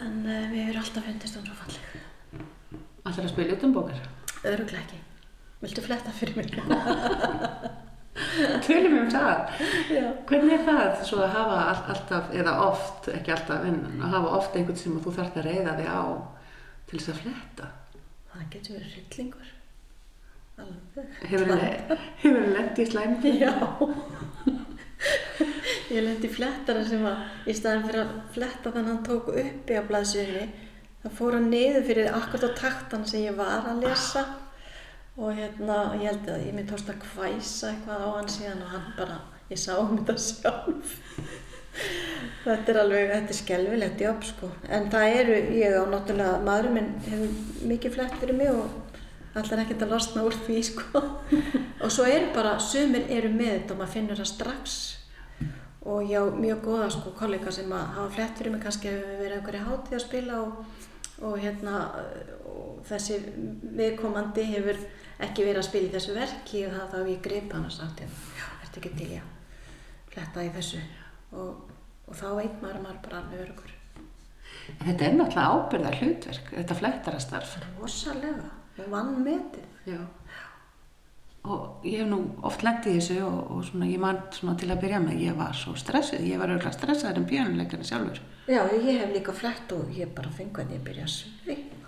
En 0.01 0.15
uh, 0.25 0.45
við 0.49 0.61
erum 0.63 0.81
alltaf 0.81 1.05
fundist 1.05 1.37
hún 1.37 1.45
svo 1.45 1.57
falleg. 1.59 1.91
Alltaf 3.03 3.27
að 3.27 3.33
spila 3.35 3.57
út 3.59 3.67
um 3.67 3.75
bókar? 3.77 3.99
Öruglega 4.49 4.81
ekki. 4.81 5.01
Viltu 5.63 5.85
fletta 5.85 6.11
fyrir 6.15 6.37
mig? 6.37 6.51
Tölum 8.67 8.93
við 8.93 8.99
um 8.99 9.11
það. 9.13 9.53
Já. 9.93 10.05
Hvernig 10.29 10.55
er 10.57 10.65
það 10.67 11.05
svo 11.09 11.21
að 11.23 11.35
hafa 11.37 11.59
all, 11.71 11.83
alltaf, 11.95 12.31
eða 12.37 12.53
oft, 12.67 13.09
ekki 13.13 13.33
alltaf, 13.35 13.65
en 13.69 13.79
að 14.03 14.17
hafa 14.17 14.33
oft 14.39 14.59
einhvern 14.59 14.81
sem 14.81 14.99
þú 15.05 15.15
þarf 15.17 15.39
að 15.39 15.49
reyða 15.49 15.77
þig 15.79 15.89
á 15.89 16.03
til 16.91 16.99
þess 16.99 17.13
að 17.13 17.21
fletta? 17.23 17.71
Það 18.33 18.45
getur 18.57 18.77
verið 18.79 18.97
hryllingur. 18.97 19.53
Alveg. 20.63 21.15
Hefur 21.31 21.47
þið 22.23 22.53
lendið 22.57 22.85
í 22.85 22.91
slæmi? 22.91 23.33
Já. 23.43 23.55
Ég 25.93 26.05
lendi 26.05 26.29
flettara 26.31 26.85
sem 26.87 27.03
að 27.07 27.49
í 27.49 27.57
staðan 27.57 27.89
fyrir 27.89 28.03
að 28.05 28.13
fletta 28.35 28.71
þannig 28.71 28.83
að 28.83 28.93
hann 28.93 29.07
tók 29.09 29.33
uppi 29.33 29.79
á 29.79 29.83
blaðsjöfni 29.89 30.45
þá 31.03 31.09
fór 31.19 31.37
hann 31.37 31.51
niður 31.53 31.89
fyrir 31.89 32.15
akkurat 32.15 32.47
á 32.49 32.59
taktan 32.61 33.05
sem 33.09 33.25
ég 33.27 33.37
var 33.37 33.67
að 33.69 33.83
lesa 33.87 34.23
og 35.17 35.35
hérna 35.37 35.79
ég 36.01 36.09
held 36.09 36.29
að 36.33 36.47
ég 36.47 36.55
myndi 36.57 36.77
að 36.77 37.07
hvæsa 37.13 37.73
eitthvað 37.73 38.05
á 38.05 38.09
hann 38.17 38.31
síðan 38.33 38.63
og 38.65 38.71
hann 38.73 38.87
bara, 38.97 39.19
ég 39.51 39.61
sá 39.61 39.75
um 39.77 39.99
þetta 39.99 40.17
sjálf. 40.19 40.95
Þetta 42.43 42.73
er 42.73 42.79
alveg, 42.83 43.11
þetta 43.13 43.33
er 43.33 43.39
skelvilegt 43.39 44.01
jobb 44.03 44.25
sko. 44.29 44.49
En 44.69 44.89
það 44.93 45.19
eru, 45.21 45.37
ég 45.57 45.77
á 45.77 45.85
náttúrulega 45.89 46.41
maðurinn 46.45 46.75
minn 46.77 46.91
hefur 47.07 47.69
mikið 47.71 47.95
flett 47.95 48.17
fyrir 48.21 48.37
mig 48.37 48.51
og 48.53 49.39
allar 49.39 49.63
ekkert 49.63 49.85
að 49.87 49.95
losna 49.95 50.25
úr 50.27 50.37
því 50.47 50.59
sko. 50.69 51.03
Og 51.83 51.93
svo 51.93 52.09
eru 52.09 52.33
bara, 52.35 52.59
sumir 52.61 53.09
eru 53.09 53.31
með 53.33 53.55
þetta 53.55 53.75
og 53.75 53.81
maður 53.81 53.95
finnur 53.95 54.21
það 54.21 54.31
strax. 54.33 54.79
Og 55.83 56.11
ég 56.13 56.21
á 56.21 56.25
mjög 56.31 56.65
góða 56.67 56.91
sko 56.95 57.15
kollega 57.19 57.53
sem 57.55 57.73
að 57.73 57.89
hafa 57.97 58.15
flett 58.17 58.37
fyrir 58.39 58.55
mig 58.55 58.65
kannski 58.65 58.93
hefur 58.93 59.23
verið 59.23 59.39
einhverju 59.39 59.65
hátíð 59.69 59.99
að 59.99 60.05
spila 60.05 60.43
og, 60.43 60.83
og 61.23 61.37
hérna 61.43 61.77
og 62.53 62.81
þessi 62.89 63.19
viðkomandi 63.79 64.47
hefur 64.53 64.81
ekki 65.23 65.45
verið 65.47 65.61
að 65.63 65.69
spila 65.69 65.89
í 65.89 65.93
þessu 65.93 66.17
verki 66.17 66.65
og 66.67 66.75
það 66.77 66.95
þá 66.95 67.11
ég 67.13 67.21
greip 67.27 67.53
hann 67.55 67.69
og 67.69 67.75
sagt 67.75 68.03
já, 68.03 68.09
ertu 68.65 68.81
ekki 68.83 68.95
til 68.99 69.11
ég 69.15 69.23
að 69.23 70.15
fletta 70.15 70.45
í 70.45 70.51
þessu? 70.57 70.81
Og, 71.33 71.71
og 72.09 72.19
þá 72.19 72.27
veit 72.41 72.59
maður 72.63 72.81
að 72.81 72.85
maður 72.87 73.05
bara 73.07 73.23
alveg 73.23 73.45
örugur 73.47 73.79
En 74.63 74.83
þetta 74.87 75.07
er 75.07 75.15
náttúrulega 75.17 75.53
ábyrðar 75.57 75.97
hlutverk, 75.99 76.51
þetta 76.53 76.75
flettarastarf. 76.79 77.55
rosalega, 77.81 78.51
vann 78.93 79.15
metið 79.25 79.89
Já. 79.89 79.99
Og 81.43 81.83
ég 81.83 81.99
hef 81.99 82.07
nú 82.07 82.21
oft 82.47 82.63
lendið 82.63 82.93
í 82.93 82.99
þessu 83.01 83.19
og, 83.27 83.39
og 83.51 83.63
svona, 83.67 83.89
ég 83.91 84.03
man 84.03 84.21
svona 84.31 84.55
til 84.61 84.71
að 84.71 84.83
byrja 84.85 85.01
með, 85.03 85.23
ég 85.25 85.39
var 85.41 85.57
svo 85.59 85.75
stressuð, 85.75 86.23
ég 86.29 86.39
var 86.39 86.53
auðvitað 86.53 86.77
stressaður 86.77 87.19
en 87.19 87.29
björnuleikarni 87.33 87.89
sjálfur. 87.89 88.21
Já, 88.47 88.61
ég 88.71 88.87
hef 89.01 89.11
líka 89.17 89.35
flett 89.35 89.75
og 89.75 89.91
ég 89.97 90.13
bara 90.15 90.31
fengi 90.37 90.55
hvernig 90.55 90.79
ég 90.79 90.85
byrja 90.87 91.09
að 91.09 91.15
svika 91.17 91.81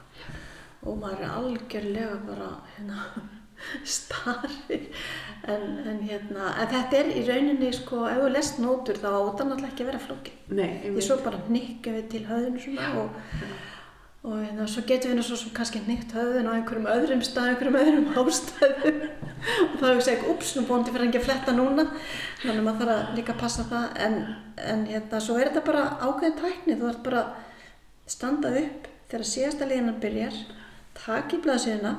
og 0.85 0.99
maður 1.01 1.23
er 1.25 1.31
algjörlega 1.39 2.17
bara 2.27 2.49
hérna, 2.75 3.05
starri. 3.97 4.81
En, 5.45 5.65
en 5.85 6.01
hérna, 6.05 6.51
en 6.61 6.71
þetta 6.73 6.99
er 6.99 7.11
í 7.13 7.23
rauninni 7.29 7.71
sko, 7.77 8.05
ef 8.09 8.23
þú 8.23 8.29
lest 8.33 8.61
nótur 8.63 8.97
þá 8.97 9.09
áta 9.13 9.45
náttúrulega 9.45 9.71
ekki 9.71 9.85
að 9.85 9.91
vera 9.91 10.01
flókin 10.01 10.57
Nei, 10.57 10.71
því 10.87 11.05
svo 11.05 11.19
bara 11.21 11.41
hnikkjum 11.51 11.99
við 11.99 12.07
til 12.15 12.23
svona 12.25 12.87
og, 13.03 13.19
og 14.25 14.39
hérna, 14.41 14.64
svo 14.70 14.81
getum 14.89 15.12
við 15.12 15.18
nú 15.18 15.22
svo 15.27 15.51
kannski 15.53 15.83
hnikkt 15.85 16.14
höfðun 16.16 16.47
á 16.49 16.57
einhverjum 16.57 16.87
öðrum 16.89 17.22
stað, 17.25 17.51
einhverjum 17.53 17.77
öðrum 17.77 18.07
ástæðum 18.22 19.03
og 19.05 19.75
þá 19.77 19.83
hefur 19.83 19.99
við 19.99 20.05
segjað, 20.07 20.31
ups, 20.33 20.53
nú 20.57 20.62
bóndi 20.64 20.95
fyrir 20.95 21.11
ekki 21.11 21.20
að 21.20 21.27
fletta 21.27 21.53
núna. 21.53 21.85
Þannig 22.41 22.62
að 22.62 22.64
maður 22.64 22.81
þarf 22.81 22.95
að 22.95 23.18
líka 23.18 23.35
passa 23.43 23.66
það. 23.68 23.85
En, 24.07 24.16
en 24.72 24.87
hérna, 24.89 25.20
svo 25.20 25.37
er 25.37 25.51
þetta 25.51 25.64
bara 25.66 25.83
ákveðin 26.01 26.39
tækni, 26.39 26.77
þú 26.79 26.89
þarf 26.89 27.03
bara 27.05 27.20
að 27.20 28.14
standa 28.14 28.53
upp 28.62 28.89
þegar 29.11 29.27
síðasta 29.29 29.68
líðanar 29.68 30.01
byrjar 30.07 30.41
taka 31.03 31.37
í 31.37 31.43
blaðsíðuna. 31.45 31.93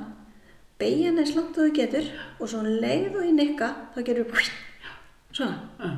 Beigja 0.81 1.11
henni 1.11 1.23
eins 1.23 1.35
langt 1.37 1.53
þú 1.53 1.67
getur. 1.77 2.09
Og 2.39 2.49
svo 2.49 2.63
um 2.63 2.81
leið 2.81 3.19
og 3.19 3.29
í 3.29 3.35
nikka 3.37 3.69
þá 3.93 4.01
gerir 4.01 4.25
við 4.25 4.49
svona. 5.29 5.93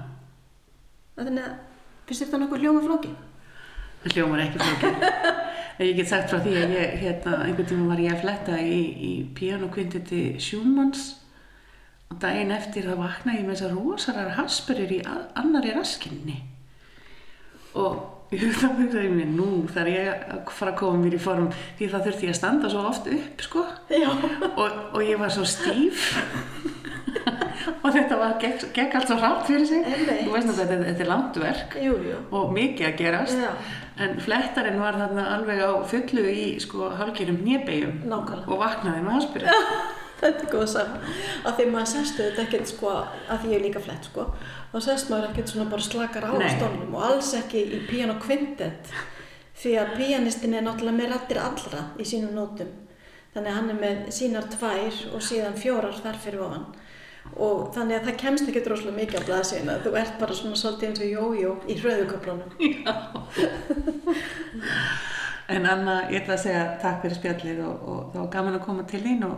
Þannig 1.15 1.47
að 1.47 1.55
finnst 2.09 2.27
þetta 2.27 2.43
nokkuð 2.43 2.67
hljóma 2.67 2.83
flóki 2.83 3.15
hljómar 4.13 4.43
ekki 4.45 4.61
flókið. 4.61 5.07
ég 5.85 5.95
get 5.99 6.09
sagt 6.09 6.31
frá 6.31 6.41
því 6.41 6.53
að 6.57 6.75
ég, 6.75 6.97
hérna, 7.03 7.37
einhvern 7.45 7.69
tíma 7.69 7.87
var 7.91 8.01
ég 8.01 8.13
að 8.15 8.21
fletta 8.23 8.59
í, 8.61 8.81
í 8.97 9.13
pianokvintiti 9.37 10.21
Schumanns 10.41 11.07
og 12.07 12.19
daginn 12.23 12.53
eftir 12.55 12.87
það 12.87 13.01
vaknaði 13.03 13.41
ég 13.41 13.47
með 13.47 13.57
þessar 13.59 13.75
rosarar 13.77 14.35
hasperir 14.37 14.93
í 14.95 15.01
annari 15.07 15.73
raskinni. 15.75 16.37
Og 17.77 18.33
ég 18.33 18.47
þá 18.61 18.69
hugsaði 18.79 19.11
mér, 19.13 19.33
nú 19.35 19.49
þarf 19.69 19.93
ég 19.93 20.09
að 20.13 20.53
fara 20.59 20.73
að 20.73 20.79
koma 20.81 21.03
mér 21.03 21.17
í 21.19 21.21
form 21.21 21.51
því 21.77 21.91
það 21.93 22.07
þurfti 22.07 22.29
ég 22.29 22.33
að 22.33 22.39
standa 22.41 22.71
svo 22.73 22.85
oft 22.89 23.11
upp, 23.13 23.43
sko. 23.45 23.67
Og, 24.55 24.81
og 24.93 25.03
ég 25.05 25.21
var 25.21 25.35
svo 25.35 25.45
stíf. 25.47 26.09
og 27.83 27.91
þetta 27.95 28.17
var, 28.21 28.33
gekk, 28.41 28.65
gekk 28.75 28.97
allt 28.99 29.11
svo 29.11 29.19
hratt 29.21 29.45
fyrir 29.49 29.67
sig. 29.69 29.83
Þú 29.87 30.31
veist 30.33 30.49
náttúrulega, 30.49 30.71
þetta, 30.71 30.79
þetta 30.89 31.05
er 31.05 31.11
langt 31.11 31.39
verk 31.43 31.77
Jú, 31.83 31.93
jú. 32.07 32.17
og 32.39 32.55
mikið 32.55 32.89
að 32.89 32.97
gerast 33.03 33.43
Já. 33.43 33.51
en 34.05 34.17
flettarinn 34.23 34.81
var 34.81 34.99
þarna 35.01 35.27
alveg 35.35 35.61
á 35.63 35.71
fullu 35.93 36.25
í 36.31 36.47
sko 36.63 36.91
nýbegjum 36.97 38.03
Nákvæmlega. 38.07 38.47
og 38.47 38.61
vaknaði 38.65 39.05
með 39.05 39.17
haspyrið 39.19 39.55
Þetta 40.17 40.47
er 40.47 40.49
góð 40.49 40.63
að 40.63 40.71
sagja. 40.71 41.11
Af 41.45 41.59
því 41.59 41.65
maður 41.69 41.89
sestu 41.91 42.23
þetta 42.23 42.43
ekkert 42.47 42.71
sko, 42.71 42.93
af 43.29 43.43
því 43.43 43.51
ég 43.51 43.59
er 43.59 43.65
líka 43.67 43.81
flett 43.85 44.07
sko, 44.09 44.25
þá 44.71 44.77
sest 44.87 45.11
maður 45.11 45.27
ekkert 45.29 45.51
svona 45.53 45.67
bara 45.69 45.85
slakar 45.85 46.25
á 46.25 46.31
Nei. 46.33 46.49
stólnum 46.55 46.95
og 46.97 47.05
alls 47.05 47.29
ekki 47.37 47.61
í 47.61 47.83
piano 47.85 48.15
quintet. 48.23 48.89
Því 49.57 49.75
að 49.81 49.93
pianistin 49.99 50.55
er 50.57 50.65
náttúrulega 50.65 50.97
með 50.97 51.13
rættir 51.13 51.41
allra 51.41 51.83
í 52.01 52.05
sínum 52.05 52.33
nótum. 52.37 52.73
Þannig 53.35 53.51
að 53.51 53.57
hann 53.59 53.71
er 53.73 53.79
með 53.83 54.03
sínar 54.17 54.49
tvær 54.53 54.99
og 55.13 55.21
síðan 55.21 55.57
fjórar 55.61 55.97
þar 56.01 56.19
fyrir 56.23 56.43
ofan. 56.47 56.65
Og 57.35 57.73
þannig 57.75 57.95
að 57.99 58.05
það 58.07 58.21
kemst 58.23 58.47
ekki 58.49 58.65
droslega 58.65 58.97
mikið 58.97 59.19
á 59.21 59.27
blaðsina. 59.27 59.73
Þú 59.83 59.91
ert 60.01 60.15
bara 60.21 60.37
svona 60.37 60.57
svolítið 60.57 60.87
eins 60.87 61.01
og 61.03 61.09
jójó 61.11 61.51
í 61.69 61.73
hröðuköflunum. 61.81 62.51
en 65.55 65.63
Anna, 65.69 65.95
ég 66.11 66.23
ætla 66.23 66.35
að 66.37 66.43
segja 66.43 66.63
takk 66.81 67.03
fyrir 67.03 67.17
spjallið 67.19 67.59
og, 67.67 67.75
og 67.87 67.99
var 68.15 68.31
gaman 68.33 68.57
að 68.57 68.65
koma 68.65 68.83
til 68.89 69.03
þín 69.05 69.21
og 69.27 69.37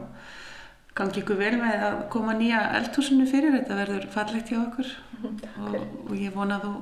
gangi 0.97 1.17
ykkur 1.21 1.37
vel 1.39 1.55
með 1.61 1.75
að 1.89 1.97
koma 2.13 2.31
nýja 2.37 2.59
eldhúsinu 2.79 3.25
fyrir 3.29 3.55
þetta 3.59 3.73
verður 3.77 4.05
fallegt 4.13 4.51
hjá 4.51 4.59
okkur 4.63 4.89
og, 5.21 5.75
og 6.09 6.13
ég 6.17 6.31
vona 6.35 6.57
þú 6.63 6.73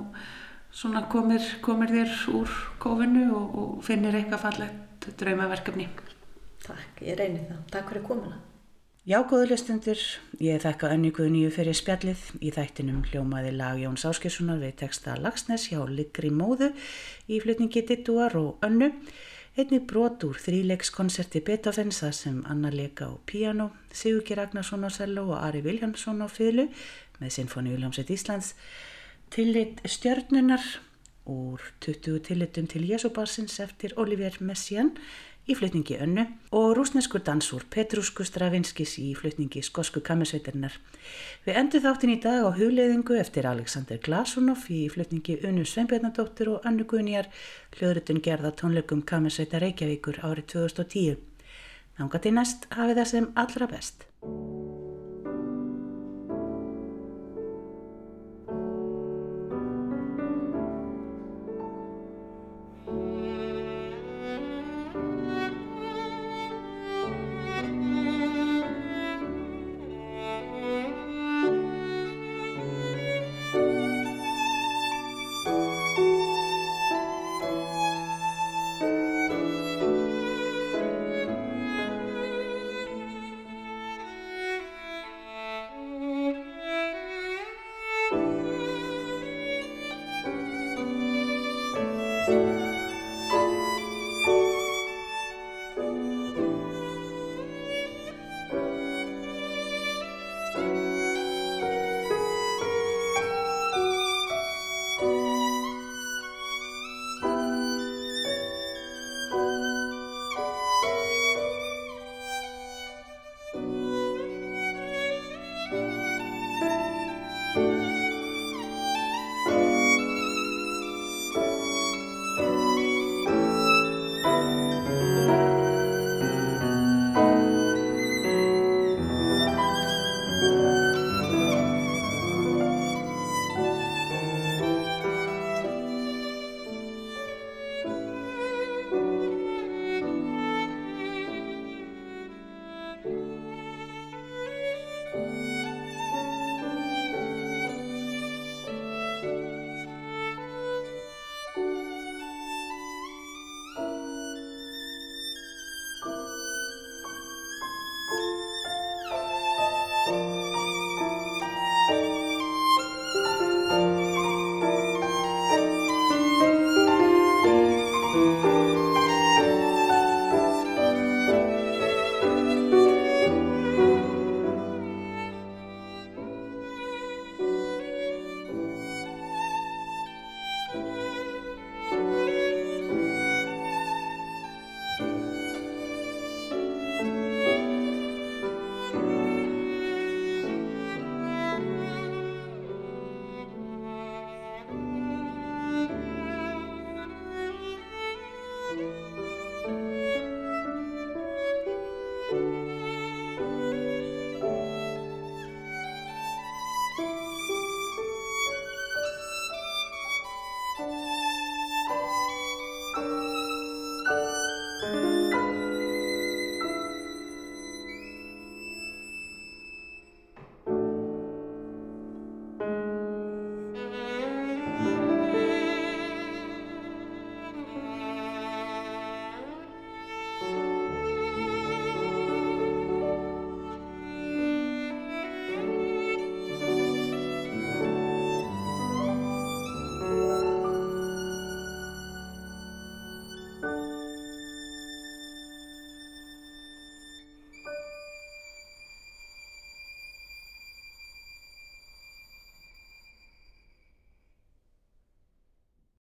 svona 0.78 1.01
komir, 1.12 1.43
komir 1.66 1.89
þér 1.91 2.12
úr 2.39 2.49
kófinu 2.82 3.24
og, 3.36 3.45
og 3.62 3.70
finnir 3.86 4.18
eitthvað 4.18 4.45
fallegt 4.47 5.10
draumaverkefni 5.20 5.88
Takk, 6.68 7.01
ég 7.05 7.16
reyni 7.16 7.45
það. 7.47 7.60
Takk 7.72 7.91
fyrir 7.93 8.03
komuna. 8.03 8.38
Já, 9.08 9.22
góðu 9.24 9.53
hlustundur, 9.53 9.99
ég 10.43 10.58
þekka 10.60 10.89
Önni 10.91 11.14
Guðnýju 11.16 11.53
fyrir 11.55 11.76
spjallið. 11.80 12.26
Í 12.43 12.49
þættinum 12.51 13.05
hljómaði 13.08 13.53
lag 13.55 13.78
Jóns 13.80 14.03
Áskilssonar 14.03 14.58
við 14.60 14.74
texta 14.82 15.14
Lagsnes 15.16 15.70
hjá 15.70 15.78
Ligri 15.88 16.28
Móðu 16.28 16.74
í 17.32 17.38
flutningi 17.39 17.86
Dittuar 17.88 18.36
og 18.36 18.66
Önnu. 18.68 18.89
Einnig 19.55 19.86
brot 19.88 20.26
úr 20.28 20.36
þríleikskonserti 20.43 21.39
Beethovens 21.39 22.01
það 22.03 22.12
sem 22.18 22.41
Anna 22.51 22.68
leika 22.68 23.08
á 23.08 23.16
piano, 23.32 23.70
Sigurki 23.95 24.36
Ragnarsson 24.36 24.84
á 24.84 24.91
cello 24.91 25.30
og 25.30 25.39
Ari 25.39 25.64
Viljámsson 25.64 26.20
á 26.20 26.28
fylgu 26.28 26.68
með 27.22 27.32
Sinfoni 27.38 27.78
Viljámsveit 27.78 28.12
Íslands. 28.12 28.58
Tillit 29.32 29.80
stjörnunar 29.88 30.68
úr 31.32 31.64
20 31.80 32.28
tillitum 32.28 32.68
til 32.68 32.84
Jesúbarsins 32.91 33.55
eftir 33.64 33.95
Oliver 33.95 34.36
Messiaen 34.43 34.97
í 35.48 35.56
flutningi 35.56 35.98
önnu 36.04 36.26
og 36.56 36.74
rúsneskur 36.78 37.24
dansúr 37.24 37.64
Petrusku 37.72 38.26
Stravinskis 38.28 38.98
í 39.00 39.14
flutningi 39.18 39.64
skosku 39.64 40.04
kammersveitarinnar. 40.06 40.76
Við 41.45 41.60
endur 41.62 41.84
þáttin 41.86 42.14
í 42.16 42.20
dag 42.24 42.43
á 42.43 42.52
hugleðingu 42.58 43.18
eftir 43.20 43.48
Alexander 43.50 44.02
Glasunov 44.04 44.68
í 44.74 44.84
flutningi 44.91 45.39
Unnu 45.48 45.64
Sveinbjörnadóttir 45.66 46.52
og 46.52 46.68
Annu 46.68 46.88
Guðnýjar 46.89 47.32
hljóðrutun 47.78 48.22
gerða 48.24 48.52
tónleikum 48.60 49.06
kammersveita 49.08 49.64
Reykjavíkur 49.64 50.20
árið 50.22 50.52
2010. 50.58 51.24
Nángat 51.98 52.28
í 52.30 52.36
næst 52.36 52.68
hafið 52.76 53.02
það 53.02 53.10
sem 53.14 53.32
allra 53.45 53.72
best. 53.72 54.08